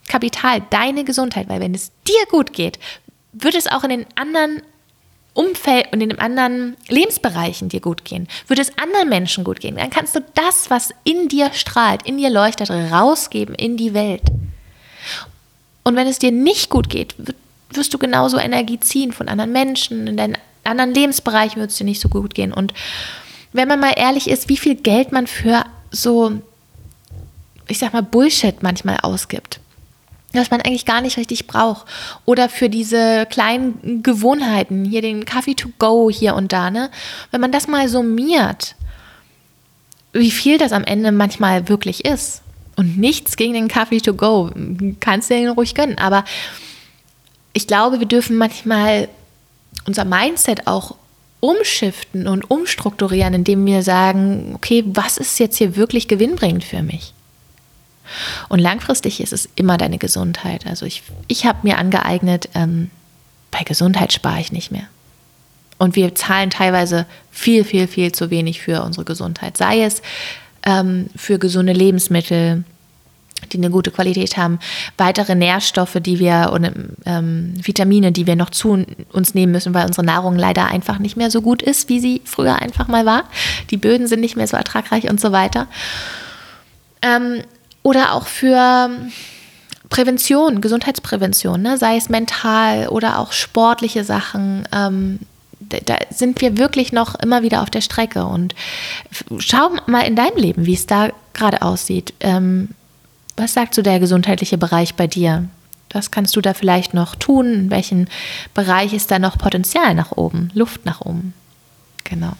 Kapital, 0.08 0.62
deine 0.70 1.04
Gesundheit, 1.04 1.48
weil 1.48 1.60
wenn 1.60 1.74
es 1.74 1.92
dir 2.06 2.26
gut 2.30 2.52
geht, 2.52 2.78
wird 3.32 3.54
es 3.54 3.66
auch 3.66 3.84
in 3.84 3.90
den 3.90 4.06
anderen 4.14 4.62
Umfeld 5.34 5.92
und 5.92 6.00
in 6.00 6.10
den 6.10 6.18
anderen 6.18 6.76
Lebensbereichen 6.88 7.70
dir 7.70 7.80
gut 7.80 8.04
gehen, 8.04 8.28
wird 8.48 8.60
es 8.60 8.76
anderen 8.76 9.08
Menschen 9.08 9.44
gut 9.44 9.60
gehen, 9.60 9.76
dann 9.76 9.88
kannst 9.88 10.14
du 10.14 10.20
das, 10.34 10.68
was 10.68 10.90
in 11.04 11.28
dir 11.28 11.50
strahlt, 11.54 12.02
in 12.02 12.18
dir 12.18 12.28
leuchtet, 12.28 12.70
rausgeben 12.70 13.54
in 13.54 13.78
die 13.78 13.94
Welt. 13.94 14.22
Und 15.84 15.96
wenn 15.96 16.06
es 16.06 16.18
dir 16.18 16.30
nicht 16.30 16.68
gut 16.68 16.90
geht, 16.90 17.14
wirst 17.70 17.94
du 17.94 17.98
genauso 17.98 18.38
Energie 18.38 18.78
ziehen 18.78 19.12
von 19.12 19.28
anderen 19.28 19.52
Menschen, 19.52 20.06
in 20.06 20.16
deinen 20.16 20.36
anderen 20.64 20.94
Lebensbereichen 20.94 21.60
wird 21.60 21.70
es 21.70 21.78
dir 21.78 21.84
nicht 21.84 22.00
so 22.00 22.08
gut 22.08 22.34
gehen. 22.34 22.52
Und 22.52 22.74
wenn 23.52 23.68
man 23.68 23.80
mal 23.80 23.94
ehrlich 23.96 24.28
ist, 24.28 24.48
wie 24.48 24.56
viel 24.56 24.74
Geld 24.74 25.12
man 25.12 25.26
für 25.26 25.64
so, 25.90 26.32
ich 27.68 27.78
sag 27.78 27.92
mal, 27.92 28.02
Bullshit 28.02 28.62
manchmal 28.62 28.98
ausgibt 29.02 29.60
was 30.32 30.50
man 30.50 30.60
eigentlich 30.60 30.86
gar 30.86 31.00
nicht 31.00 31.16
richtig 31.16 31.46
braucht. 31.46 31.86
Oder 32.24 32.48
für 32.48 32.68
diese 32.68 33.26
kleinen 33.26 34.02
Gewohnheiten, 34.02 34.84
hier 34.84 35.02
den 35.02 35.24
Kaffee 35.24 35.54
to 35.54 35.68
go 35.78 36.10
hier 36.10 36.34
und 36.34 36.52
da, 36.52 36.70
ne? 36.70 36.90
Wenn 37.30 37.40
man 37.40 37.52
das 37.52 37.68
mal 37.68 37.88
summiert, 37.88 38.74
wie 40.12 40.30
viel 40.30 40.58
das 40.58 40.72
am 40.72 40.84
Ende 40.84 41.12
manchmal 41.12 41.68
wirklich 41.68 42.04
ist. 42.04 42.42
Und 42.76 42.98
nichts 42.98 43.36
gegen 43.36 43.52
den 43.52 43.68
Kaffee 43.68 44.00
to 44.00 44.14
go. 44.14 44.50
Kannst 45.00 45.30
du 45.30 45.34
den 45.34 45.50
ruhig 45.50 45.74
gönnen. 45.74 45.98
Aber 45.98 46.24
ich 47.52 47.66
glaube, 47.66 48.00
wir 48.00 48.06
dürfen 48.06 48.36
manchmal 48.36 49.08
unser 49.86 50.04
Mindset 50.04 50.66
auch 50.66 50.94
umschiften 51.42 52.28
und 52.28 52.48
umstrukturieren, 52.48 53.34
indem 53.34 53.66
wir 53.66 53.82
sagen, 53.82 54.52
okay, 54.54 54.84
was 54.86 55.16
ist 55.16 55.40
jetzt 55.40 55.56
hier 55.56 55.74
wirklich 55.74 56.06
gewinnbringend 56.06 56.62
für 56.62 56.82
mich? 56.84 57.14
Und 58.48 58.60
langfristig 58.60 59.20
ist 59.20 59.32
es 59.32 59.48
immer 59.56 59.76
deine 59.76 59.98
Gesundheit. 59.98 60.66
Also 60.68 60.86
ich, 60.86 61.02
ich 61.26 61.44
habe 61.44 61.58
mir 61.62 61.78
angeeignet, 61.78 62.48
ähm, 62.54 62.90
bei 63.50 63.64
Gesundheit 63.64 64.12
spare 64.12 64.40
ich 64.40 64.52
nicht 64.52 64.70
mehr. 64.70 64.86
Und 65.78 65.96
wir 65.96 66.14
zahlen 66.14 66.50
teilweise 66.50 67.06
viel, 67.32 67.64
viel, 67.64 67.88
viel 67.88 68.12
zu 68.12 68.30
wenig 68.30 68.60
für 68.60 68.84
unsere 68.84 69.04
Gesundheit. 69.04 69.56
Sei 69.56 69.82
es 69.82 70.00
ähm, 70.64 71.10
für 71.16 71.40
gesunde 71.40 71.72
Lebensmittel, 71.72 72.62
die 73.50 73.58
eine 73.58 73.70
gute 73.70 73.90
Qualität 73.90 74.36
haben, 74.36 74.58
weitere 74.96 75.34
Nährstoffe, 75.34 75.98
die 76.00 76.18
wir 76.18 76.50
und 76.52 76.70
ähm, 77.06 77.54
Vitamine, 77.62 78.12
die 78.12 78.26
wir 78.26 78.36
noch 78.36 78.50
zu 78.50 78.84
uns 79.12 79.34
nehmen 79.34 79.52
müssen, 79.52 79.74
weil 79.74 79.86
unsere 79.86 80.04
Nahrung 80.04 80.36
leider 80.36 80.66
einfach 80.66 80.98
nicht 80.98 81.16
mehr 81.16 81.30
so 81.30 81.42
gut 81.42 81.62
ist, 81.62 81.88
wie 81.88 82.00
sie 82.00 82.22
früher 82.24 82.60
einfach 82.60 82.88
mal 82.88 83.06
war. 83.06 83.24
Die 83.70 83.76
Böden 83.76 84.06
sind 84.06 84.20
nicht 84.20 84.36
mehr 84.36 84.46
so 84.46 84.56
ertragreich 84.56 85.08
und 85.10 85.20
so 85.20 85.32
weiter. 85.32 85.66
Ähm, 87.02 87.42
oder 87.82 88.12
auch 88.12 88.26
für 88.26 88.90
Prävention, 89.88 90.60
Gesundheitsprävention, 90.60 91.60
ne? 91.60 91.76
sei 91.76 91.96
es 91.96 92.08
mental 92.08 92.88
oder 92.88 93.18
auch 93.18 93.32
sportliche 93.32 94.04
Sachen. 94.04 94.66
Ähm, 94.72 95.18
da 95.84 95.96
sind 96.10 96.40
wir 96.40 96.56
wirklich 96.56 96.92
noch 96.92 97.14
immer 97.16 97.42
wieder 97.42 97.62
auf 97.62 97.70
der 97.70 97.80
Strecke. 97.80 98.24
Und 98.24 98.54
schau 99.38 99.70
mal 99.86 100.02
in 100.02 100.16
deinem 100.16 100.36
Leben, 100.36 100.66
wie 100.66 100.74
es 100.74 100.86
da 100.86 101.10
gerade 101.34 101.62
aussieht. 101.62 102.14
Ähm, 102.20 102.70
was 103.36 103.54
sagt 103.54 103.74
so 103.74 103.82
der 103.82 104.00
gesundheitliche 104.00 104.58
Bereich 104.58 104.94
bei 104.94 105.06
dir? 105.06 105.48
Was 105.90 106.10
kannst 106.10 106.36
du 106.36 106.40
da 106.40 106.54
vielleicht 106.54 106.94
noch 106.94 107.14
tun? 107.16 107.52
In 107.54 107.70
welchem 107.70 108.06
Bereich 108.54 108.92
ist 108.92 109.10
da 109.10 109.18
noch 109.18 109.36
Potenzial 109.36 109.94
nach 109.94 110.12
oben, 110.12 110.50
Luft 110.54 110.86
nach 110.86 111.00
oben? 111.02 111.34
Genau. 112.04 112.32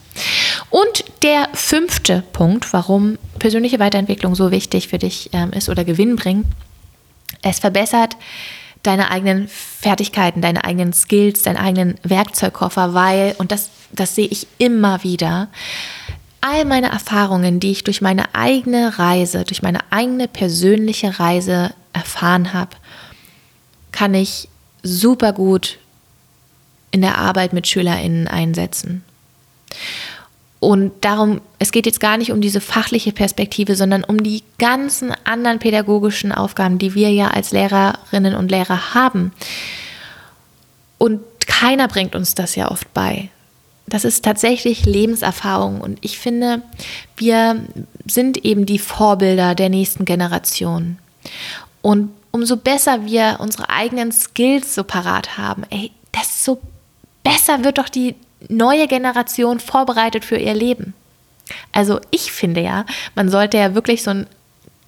Und 0.71 1.05
der 1.23 1.49
fünfte 1.53 2.23
Punkt, 2.33 2.73
warum 2.73 3.19
persönliche 3.39 3.79
Weiterentwicklung 3.79 4.35
so 4.35 4.51
wichtig 4.51 4.89
für 4.89 4.99
dich 4.99 5.31
ähm, 5.33 5.51
ist 5.53 5.69
oder 5.69 5.85
Gewinn 5.85 6.17
bringt, 6.17 6.47
es 7.43 7.59
verbessert 7.59 8.17
deine 8.83 9.11
eigenen 9.11 9.49
Fertigkeiten, 9.49 10.43
deine 10.43 10.65
eigenen 10.65 10.93
Skills, 10.93 11.43
deinen 11.43 11.57
eigenen 11.57 11.95
Werkzeugkoffer, 12.03 12.95
weil, 12.95 13.35
und 13.39 13.53
das, 13.53 13.71
das 13.93 14.15
sehe 14.15 14.27
ich 14.27 14.47
immer 14.59 15.05
wieder, 15.05 15.49
all 16.43 16.67
meine 16.67 16.91
Erfahrungen, 16.91 17.61
die 17.61 17.71
ich 17.71 17.85
durch 17.85 18.03
meine 18.03 18.35
eigene 18.35 18.99
Reise, 18.99 19.45
durch 19.45 19.63
meine 19.63 19.81
eigene 19.91 20.29
persönliche 20.29 21.19
Reise 21.19 21.73
erfahren 21.95 22.53
habe, 22.53 22.77
kann 23.93 24.13
ich 24.13 24.49
super 24.83 25.33
gut 25.33 25.79
in 26.91 27.01
der 27.01 27.17
Arbeit 27.17 27.53
mit 27.53 27.67
SchülerInnen 27.67 28.29
einsetzen. 28.29 29.03
Und 30.61 30.93
darum, 31.05 31.41
es 31.59 31.73
geht 31.73 31.87
jetzt 31.87 32.01
gar 32.01 32.17
nicht 32.19 32.31
um 32.31 32.41
diese 32.41 32.61
fachliche 32.61 33.13
Perspektive, 33.13 33.75
sondern 33.75 34.05
um 34.05 34.23
die 34.23 34.45
ganzen 34.59 35.13
anderen 35.25 35.59
pädagogischen 35.59 36.31
Aufgaben, 36.31 36.79
die 36.79 36.95
wir 36.95 37.11
ja 37.11 37.29
als 37.29 37.51
Lehrerinnen 37.51 38.35
und 38.35 38.51
Lehrer 38.51 38.95
haben. 38.95 39.33
Und 40.99 41.21
keiner 41.47 41.89
bringt 41.89 42.15
uns 42.15 42.35
das 42.35 42.55
ja 42.55 42.71
oft 42.71 42.93
bei. 42.95 43.31
Das 43.93 44.07
ist 44.07 44.25
tatsächlich 44.25 44.87
Lebenserfahrung. 44.87 45.83
Und 45.83 45.99
ich 46.01 46.19
finde, 46.19 46.63
wir 47.19 47.63
sind 48.07 48.43
eben 48.43 48.65
die 48.65 48.79
Vorbilder 48.79 49.55
der 49.55 49.69
nächsten 49.69 50.07
Generation. 50.07 50.97
Und 51.83 52.09
umso 52.31 52.57
besser 52.57 53.05
wir 53.05 53.37
unsere 53.41 53.69
eigenen 53.69 54.11
Skills 54.11 54.75
so 54.75 54.83
parat 54.83 55.37
haben, 55.37 55.65
ey, 55.69 55.91
desto 56.19 56.59
besser 57.23 57.65
wird 57.65 57.77
doch 57.77 57.91
die 57.91 58.15
neue 58.49 58.89
Generation 58.89 59.61
vorbereitet 59.61 60.25
für 60.25 60.39
ihr 60.39 60.55
Leben. 60.55 60.95
Also 61.73 62.01
ich 62.11 62.33
finde 62.33 62.63
ja, 62.63 62.87
man 63.15 63.29
sollte 63.29 63.59
ja 63.59 63.75
wirklich 63.75 64.03
so 64.03 64.13
ein 64.13 64.27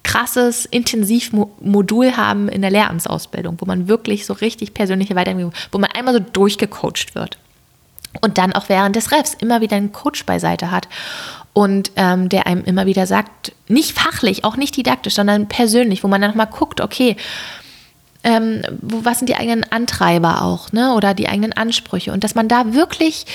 krasses 0.01 0.65
Intensivmodul 0.65 2.17
haben 2.17 2.49
in 2.49 2.63
der 2.63 2.71
Lehramtsausbildung, 2.71 3.57
wo 3.61 3.65
man 3.65 3.87
wirklich 3.87 4.25
so 4.25 4.33
richtig 4.33 4.73
persönliche 4.73 5.13
Weiterentwicklung, 5.15 5.53
wo 5.71 5.77
man 5.77 5.91
einmal 5.91 6.15
so 6.15 6.19
durchgecoacht 6.21 7.13
wird. 7.13 7.37
Und 8.21 8.37
dann 8.37 8.53
auch 8.53 8.69
während 8.69 8.95
des 8.95 9.11
Refs 9.11 9.33
immer 9.33 9.61
wieder 9.61 9.77
einen 9.77 9.91
Coach 9.91 10.25
beiseite 10.25 10.71
hat 10.71 10.87
und 11.53 11.91
ähm, 11.95 12.29
der 12.29 12.47
einem 12.47 12.63
immer 12.63 12.85
wieder 12.85 13.07
sagt, 13.07 13.53
nicht 13.67 13.97
fachlich, 13.97 14.43
auch 14.43 14.57
nicht 14.57 14.75
didaktisch, 14.75 15.15
sondern 15.15 15.47
persönlich, 15.47 16.03
wo 16.03 16.07
man 16.07 16.21
dann 16.21 16.31
nochmal 16.31 16.47
guckt, 16.47 16.81
okay, 16.81 17.15
ähm, 18.23 18.61
wo, 18.81 19.05
was 19.05 19.19
sind 19.19 19.29
die 19.29 19.35
eigenen 19.35 19.63
Antreiber 19.71 20.41
auch, 20.41 20.71
ne? 20.71 20.93
Oder 20.93 21.13
die 21.13 21.29
eigenen 21.29 21.53
Ansprüche. 21.53 22.11
Und 22.11 22.23
dass 22.23 22.35
man 22.35 22.47
da 22.47 22.73
wirklich 22.73 23.25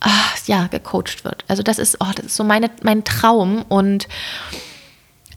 ach, 0.00 0.38
ja, 0.46 0.66
gecoacht 0.68 1.24
wird. 1.24 1.44
Also 1.48 1.62
das 1.62 1.78
ist, 1.78 1.98
oh, 2.00 2.10
das 2.14 2.26
ist 2.26 2.36
so 2.36 2.44
meine, 2.44 2.70
mein 2.82 3.04
Traum. 3.04 3.62
Und 3.68 4.08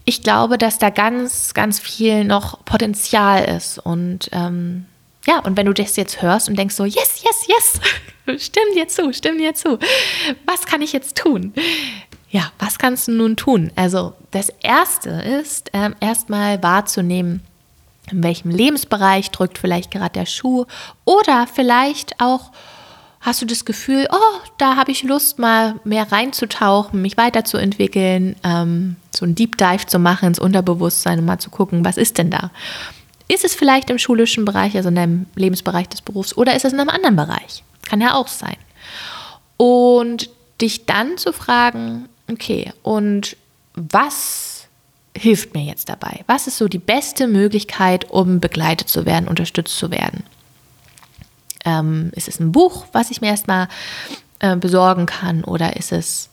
ich 0.04 0.22
glaube, 0.22 0.58
dass 0.58 0.78
da 0.78 0.90
ganz, 0.90 1.54
ganz 1.54 1.78
viel 1.78 2.24
noch 2.24 2.64
Potenzial 2.64 3.44
ist. 3.44 3.78
Und 3.78 4.28
ähm, 4.32 4.86
ja, 5.26 5.40
und 5.40 5.56
wenn 5.56 5.66
du 5.66 5.72
das 5.72 5.96
jetzt 5.96 6.22
hörst 6.22 6.48
und 6.48 6.58
denkst 6.58 6.74
so, 6.74 6.84
yes, 6.84 7.22
yes, 7.22 7.46
yes, 7.46 7.80
stimmt 8.38 8.74
dir 8.74 8.88
zu, 8.88 9.12
stimmt 9.12 9.40
dir 9.40 9.54
zu. 9.54 9.78
Was 10.46 10.66
kann 10.66 10.82
ich 10.82 10.92
jetzt 10.92 11.16
tun? 11.16 11.52
Ja, 12.30 12.52
was 12.58 12.78
kannst 12.78 13.08
du 13.08 13.12
nun 13.12 13.36
tun? 13.36 13.72
Also 13.74 14.14
das 14.30 14.50
Erste 14.62 15.10
ist, 15.10 15.70
ähm, 15.72 15.94
erstmal 16.00 16.62
wahrzunehmen, 16.62 17.42
in 18.10 18.22
welchem 18.22 18.50
Lebensbereich 18.50 19.30
drückt 19.30 19.58
vielleicht 19.58 19.90
gerade 19.90 20.12
der 20.12 20.26
Schuh 20.26 20.66
oder 21.04 21.46
vielleicht 21.46 22.20
auch 22.20 22.50
hast 23.20 23.42
du 23.42 23.46
das 23.46 23.64
Gefühl, 23.64 24.06
oh, 24.10 24.38
da 24.58 24.76
habe 24.76 24.92
ich 24.92 25.02
Lust, 25.02 25.38
mal 25.38 25.74
mehr 25.84 26.10
reinzutauchen, 26.10 27.02
mich 27.02 27.16
weiterzuentwickeln, 27.16 28.36
ähm, 28.44 28.96
so 29.14 29.26
ein 29.26 29.34
Deep 29.34 29.56
Dive 29.58 29.86
zu 29.86 29.98
machen 29.98 30.28
ins 30.28 30.38
Unterbewusstsein 30.38 31.18
und 31.18 31.24
mal 31.24 31.38
zu 31.38 31.50
gucken, 31.50 31.84
was 31.84 31.96
ist 31.96 32.18
denn 32.18 32.30
da? 32.30 32.50
Ist 33.28 33.44
es 33.44 33.54
vielleicht 33.54 33.90
im 33.90 33.98
schulischen 33.98 34.44
Bereich, 34.44 34.74
also 34.74 34.88
in 34.88 34.94
deinem 34.94 35.26
Lebensbereich 35.34 35.88
des 35.88 36.00
Berufs, 36.00 36.36
oder 36.36 36.56
ist 36.56 36.64
es 36.64 36.72
in 36.72 36.80
einem 36.80 36.88
anderen 36.88 37.16
Bereich? 37.16 37.62
Kann 37.82 38.00
ja 38.00 38.14
auch 38.14 38.28
sein. 38.28 38.56
Und 39.58 40.30
dich 40.60 40.86
dann 40.86 41.18
zu 41.18 41.32
fragen, 41.32 42.08
okay, 42.30 42.72
und 42.82 43.36
was 43.74 44.66
hilft 45.16 45.54
mir 45.54 45.64
jetzt 45.64 45.88
dabei? 45.88 46.24
Was 46.26 46.46
ist 46.46 46.58
so 46.58 46.68
die 46.68 46.78
beste 46.78 47.26
Möglichkeit, 47.26 48.10
um 48.10 48.40
begleitet 48.40 48.88
zu 48.88 49.06
werden, 49.06 49.28
unterstützt 49.28 49.76
zu 49.76 49.90
werden? 49.90 50.24
Ähm, 51.64 52.10
ist 52.14 52.28
es 52.28 52.40
ein 52.40 52.52
Buch, 52.52 52.86
was 52.92 53.10
ich 53.10 53.20
mir 53.20 53.28
erstmal 53.28 53.68
äh, 54.38 54.56
besorgen 54.56 55.06
kann, 55.06 55.44
oder 55.44 55.76
ist 55.76 55.92
es 55.92 56.28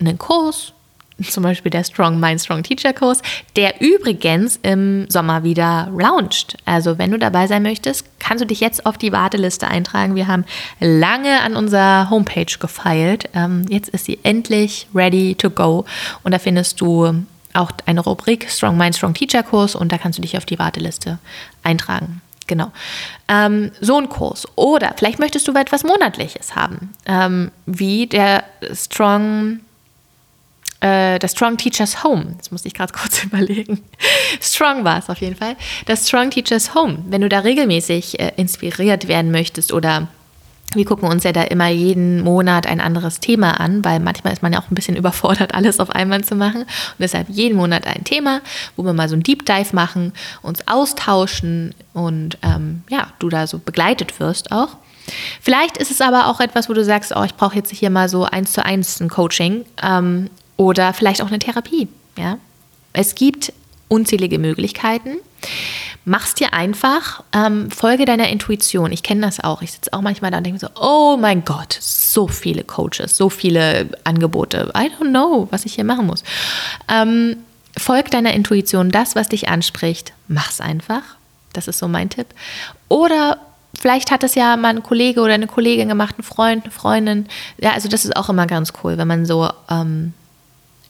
ein 0.00 0.18
Kurs? 0.18 0.73
Zum 1.22 1.42
Beispiel 1.42 1.70
der 1.70 1.84
Strong 1.84 2.18
Mind, 2.18 2.40
Strong 2.40 2.62
Teacher 2.62 2.92
Kurs, 2.92 3.22
der 3.56 3.80
übrigens 3.80 4.58
im 4.62 5.08
Sommer 5.08 5.44
wieder 5.44 5.88
launcht. 5.96 6.56
Also 6.64 6.98
wenn 6.98 7.10
du 7.10 7.18
dabei 7.18 7.46
sein 7.46 7.62
möchtest, 7.62 8.06
kannst 8.18 8.42
du 8.42 8.46
dich 8.46 8.60
jetzt 8.60 8.84
auf 8.86 8.98
die 8.98 9.12
Warteliste 9.12 9.68
eintragen. 9.68 10.16
Wir 10.16 10.26
haben 10.26 10.44
lange 10.80 11.40
an 11.42 11.56
unserer 11.56 12.10
Homepage 12.10 12.58
gefeilt. 12.58 13.28
Ähm, 13.34 13.66
jetzt 13.68 13.90
ist 13.90 14.06
sie 14.06 14.18
endlich 14.22 14.88
ready 14.94 15.34
to 15.34 15.50
go 15.50 15.84
und 16.22 16.32
da 16.32 16.38
findest 16.38 16.80
du 16.80 17.24
auch 17.52 17.70
eine 17.86 18.00
Rubrik 18.00 18.50
Strong 18.50 18.76
Mind, 18.76 18.96
Strong 18.96 19.14
Teacher 19.14 19.44
Kurs 19.44 19.76
und 19.76 19.92
da 19.92 19.98
kannst 19.98 20.18
du 20.18 20.22
dich 20.22 20.36
auf 20.36 20.44
die 20.44 20.58
Warteliste 20.58 21.18
eintragen. 21.62 22.20
Genau. 22.46 22.72
Ähm, 23.28 23.70
so 23.80 23.96
ein 23.98 24.08
Kurs. 24.08 24.46
Oder 24.56 24.92
vielleicht 24.96 25.18
möchtest 25.18 25.48
du 25.48 25.52
etwas 25.52 25.82
Monatliches 25.82 26.54
haben, 26.54 26.92
ähm, 27.06 27.50
wie 27.64 28.06
der 28.06 28.44
Strong 28.74 29.60
äh, 30.84 31.18
das 31.18 31.32
Strong 31.32 31.56
Teachers 31.56 32.04
Home. 32.04 32.34
Das 32.36 32.50
musste 32.50 32.68
ich 32.68 32.74
gerade 32.74 32.92
kurz 32.98 33.24
überlegen. 33.24 33.82
Strong 34.40 34.84
war 34.84 34.98
es 34.98 35.08
auf 35.08 35.18
jeden 35.18 35.36
Fall. 35.36 35.56
Das 35.86 36.08
Strong 36.08 36.30
Teachers 36.30 36.74
Home. 36.74 36.98
Wenn 37.08 37.22
du 37.22 37.28
da 37.28 37.40
regelmäßig 37.40 38.20
äh, 38.20 38.32
inspiriert 38.36 39.08
werden 39.08 39.30
möchtest 39.30 39.72
oder 39.72 40.08
wir 40.74 40.84
gucken 40.84 41.08
uns 41.08 41.22
ja 41.22 41.32
da 41.32 41.42
immer 41.44 41.68
jeden 41.68 42.20
Monat 42.22 42.66
ein 42.66 42.80
anderes 42.80 43.20
Thema 43.20 43.60
an, 43.60 43.84
weil 43.84 44.00
manchmal 44.00 44.32
ist 44.32 44.42
man 44.42 44.52
ja 44.52 44.58
auch 44.58 44.70
ein 44.70 44.74
bisschen 44.74 44.96
überfordert, 45.02 45.54
alles 45.54 45.80
auf 45.80 45.90
einmal 45.90 46.22
zu 46.24 46.34
machen. 46.34 46.62
Und 46.62 46.98
deshalb 46.98 47.28
jeden 47.30 47.56
Monat 47.56 47.86
ein 47.86 48.04
Thema, 48.04 48.40
wo 48.76 48.84
wir 48.84 48.92
mal 48.92 49.08
so 49.08 49.16
ein 49.16 49.22
Deep 49.22 49.46
Dive 49.46 49.74
machen, 49.74 50.12
uns 50.42 50.66
austauschen 50.68 51.74
und 51.94 52.36
ähm, 52.42 52.82
ja, 52.90 53.08
du 53.20 53.28
da 53.30 53.46
so 53.46 53.58
begleitet 53.58 54.20
wirst 54.20 54.52
auch. 54.52 54.76
Vielleicht 55.40 55.76
ist 55.76 55.90
es 55.90 56.00
aber 56.00 56.26
auch 56.26 56.40
etwas, 56.40 56.68
wo 56.68 56.72
du 56.72 56.82
sagst, 56.82 57.14
oh, 57.14 57.22
ich 57.24 57.34
brauche 57.34 57.56
jetzt 57.56 57.70
hier 57.70 57.90
mal 57.90 58.08
so 58.08 58.24
eins 58.24 58.52
zu 58.52 58.64
eins 58.64 59.00
ein 59.00 59.10
Coaching 59.10 59.64
ähm, 59.82 60.30
oder 60.56 60.92
vielleicht 60.92 61.22
auch 61.22 61.28
eine 61.28 61.38
Therapie. 61.38 61.88
Ja? 62.16 62.38
Es 62.92 63.14
gibt 63.14 63.52
unzählige 63.88 64.38
Möglichkeiten. 64.38 65.16
Mach's 66.04 66.34
dir 66.34 66.52
einfach, 66.52 67.22
ähm, 67.32 67.70
folge 67.70 68.04
deiner 68.04 68.28
Intuition. 68.28 68.92
Ich 68.92 69.02
kenne 69.02 69.22
das 69.22 69.42
auch. 69.42 69.62
Ich 69.62 69.72
sitze 69.72 69.92
auch 69.92 70.02
manchmal 70.02 70.30
da 70.30 70.38
und 70.38 70.44
denke 70.44 70.60
so, 70.60 70.68
oh 70.78 71.16
mein 71.18 71.44
Gott, 71.44 71.76
so 71.80 72.28
viele 72.28 72.62
Coaches, 72.62 73.16
so 73.16 73.30
viele 73.30 73.88
Angebote. 74.04 74.70
I 74.76 74.90
don't 74.90 75.10
know, 75.10 75.48
was 75.50 75.64
ich 75.64 75.74
hier 75.74 75.84
machen 75.84 76.06
muss. 76.06 76.22
Ähm, 76.88 77.36
folg 77.76 78.10
deiner 78.10 78.34
Intuition, 78.34 78.90
das, 78.90 79.16
was 79.16 79.28
dich 79.28 79.48
anspricht, 79.48 80.12
mach's 80.28 80.60
einfach. 80.60 81.02
Das 81.54 81.68
ist 81.68 81.78
so 81.78 81.88
mein 81.88 82.10
Tipp. 82.10 82.26
Oder 82.88 83.38
vielleicht 83.78 84.10
hat 84.10 84.24
es 84.24 84.34
ja 84.34 84.56
mal 84.56 84.76
ein 84.76 84.82
Kollege 84.82 85.20
oder 85.20 85.34
eine 85.34 85.46
Kollegin 85.46 85.88
gemacht, 85.88 86.18
ein 86.18 86.22
Freund, 86.22 86.64
eine 86.64 86.70
Freundin. 86.70 87.26
Ja, 87.58 87.72
also 87.72 87.88
das 87.88 88.04
ist 88.04 88.16
auch 88.16 88.28
immer 88.28 88.46
ganz 88.46 88.72
cool, 88.82 88.98
wenn 88.98 89.08
man 89.08 89.24
so 89.24 89.48
ähm, 89.70 90.12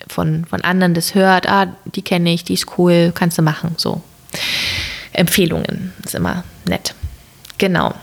von, 0.08 0.44
von 0.44 0.62
anderen 0.62 0.94
das 0.94 1.14
hört, 1.14 1.48
ah, 1.48 1.74
die 1.84 2.02
kenne 2.02 2.32
ich, 2.32 2.44
die 2.44 2.54
ist 2.54 2.78
cool, 2.78 3.12
kannst 3.14 3.38
du 3.38 3.42
machen. 3.42 3.74
So. 3.76 4.02
Empfehlungen 5.12 5.92
ist 6.04 6.14
immer 6.14 6.44
nett. 6.66 6.94
Genau. 7.58 7.94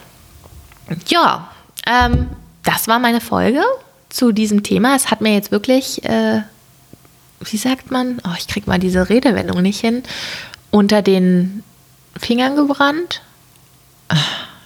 Ja, 1.08 1.52
ähm, 1.86 2.28
das 2.64 2.88
war 2.88 3.00
meine 3.00 3.22
Folge 3.22 3.62
zu 4.10 4.32
diesem 4.32 4.64
Thema. 4.64 4.96
Es 4.96 5.12
hat 5.12 5.22
mir 5.22 5.34
jetzt 5.34 5.52
wirklich, 5.52 6.04
äh, 6.06 6.42
wie 7.42 7.58
sagt 7.58 7.92
man, 7.92 8.22
oh, 8.26 8.36
ich 8.38 8.48
kriege 8.48 8.70
mal 8.70 8.80
diese 8.80 9.10
Redewendung 9.10 9.62
nicht 9.62 9.80
hin, 9.80 10.04
unter 10.70 11.02
den 11.02 11.64
Fingern 12.18 12.56
gebrannt. 12.56 13.22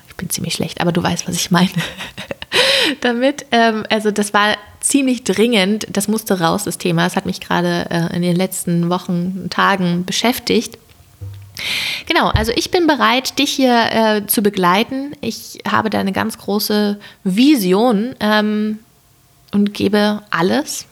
Ich 0.07 0.15
bin 0.15 0.29
ziemlich 0.29 0.55
schlecht, 0.55 0.81
aber 0.81 0.91
du 0.91 1.03
weißt, 1.03 1.27
was 1.27 1.35
ich 1.35 1.51
meine. 1.51 1.69
damit. 3.01 3.45
Ähm, 3.51 3.85
also 3.89 4.11
das 4.11 4.33
war 4.33 4.57
ziemlich 4.87 5.23
dringend. 5.23 5.87
Das 5.91 6.07
musste 6.07 6.39
raus, 6.39 6.63
das 6.63 6.77
Thema. 6.77 7.03
Das 7.03 7.15
hat 7.15 7.25
mich 7.25 7.41
gerade 7.41 7.87
äh, 7.89 8.15
in 8.15 8.21
den 8.21 8.35
letzten 8.35 8.89
Wochen, 8.89 9.47
Tagen 9.49 10.05
beschäftigt. 10.05 10.77
Genau, 12.05 12.27
also 12.29 12.51
ich 12.55 12.69
bin 12.71 12.85
bereit, 12.85 13.39
dich 13.39 13.51
hier 13.51 13.91
äh, 13.91 14.27
zu 14.27 14.41
begleiten. 14.41 15.13
Ich 15.21 15.59
habe 15.69 15.89
da 15.89 15.99
eine 15.99 16.11
ganz 16.11 16.37
große 16.37 16.99
Vision 17.23 18.15
ähm, 18.19 18.79
und 19.51 19.73
gebe 19.73 20.21
alles. 20.29 20.85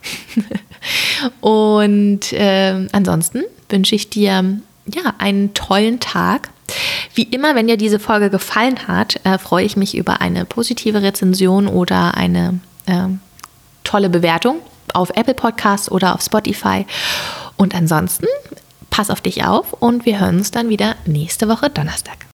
und 1.41 2.31
äh, 2.33 2.87
ansonsten 2.93 3.43
wünsche 3.69 3.95
ich 3.95 4.09
dir 4.09 4.57
ja 4.85 5.13
einen 5.17 5.53
tollen 5.53 5.99
Tag. 5.99 6.49
Wie 7.13 7.23
immer, 7.23 7.55
wenn 7.55 7.67
dir 7.67 7.77
diese 7.77 7.99
Folge 7.99 8.29
gefallen 8.29 8.87
hat, 8.87 9.19
äh, 9.25 9.37
freue 9.37 9.65
ich 9.65 9.75
mich 9.75 9.95
über 9.95 10.21
eine 10.21 10.45
positive 10.45 11.01
Rezension 11.01 11.67
oder 11.67 12.15
eine 12.15 12.59
äh, 12.85 13.09
tolle 13.83 14.09
Bewertung 14.09 14.59
auf 14.93 15.11
Apple 15.15 15.33
Podcasts 15.33 15.91
oder 15.91 16.15
auf 16.15 16.21
Spotify. 16.21 16.85
Und 17.57 17.75
ansonsten 17.75 18.27
pass 18.89 19.09
auf 19.09 19.21
dich 19.21 19.45
auf 19.45 19.73
und 19.73 20.05
wir 20.05 20.19
hören 20.19 20.37
uns 20.37 20.51
dann 20.51 20.69
wieder 20.69 20.95
nächste 21.05 21.47
Woche 21.47 21.69
Donnerstag. 21.69 22.32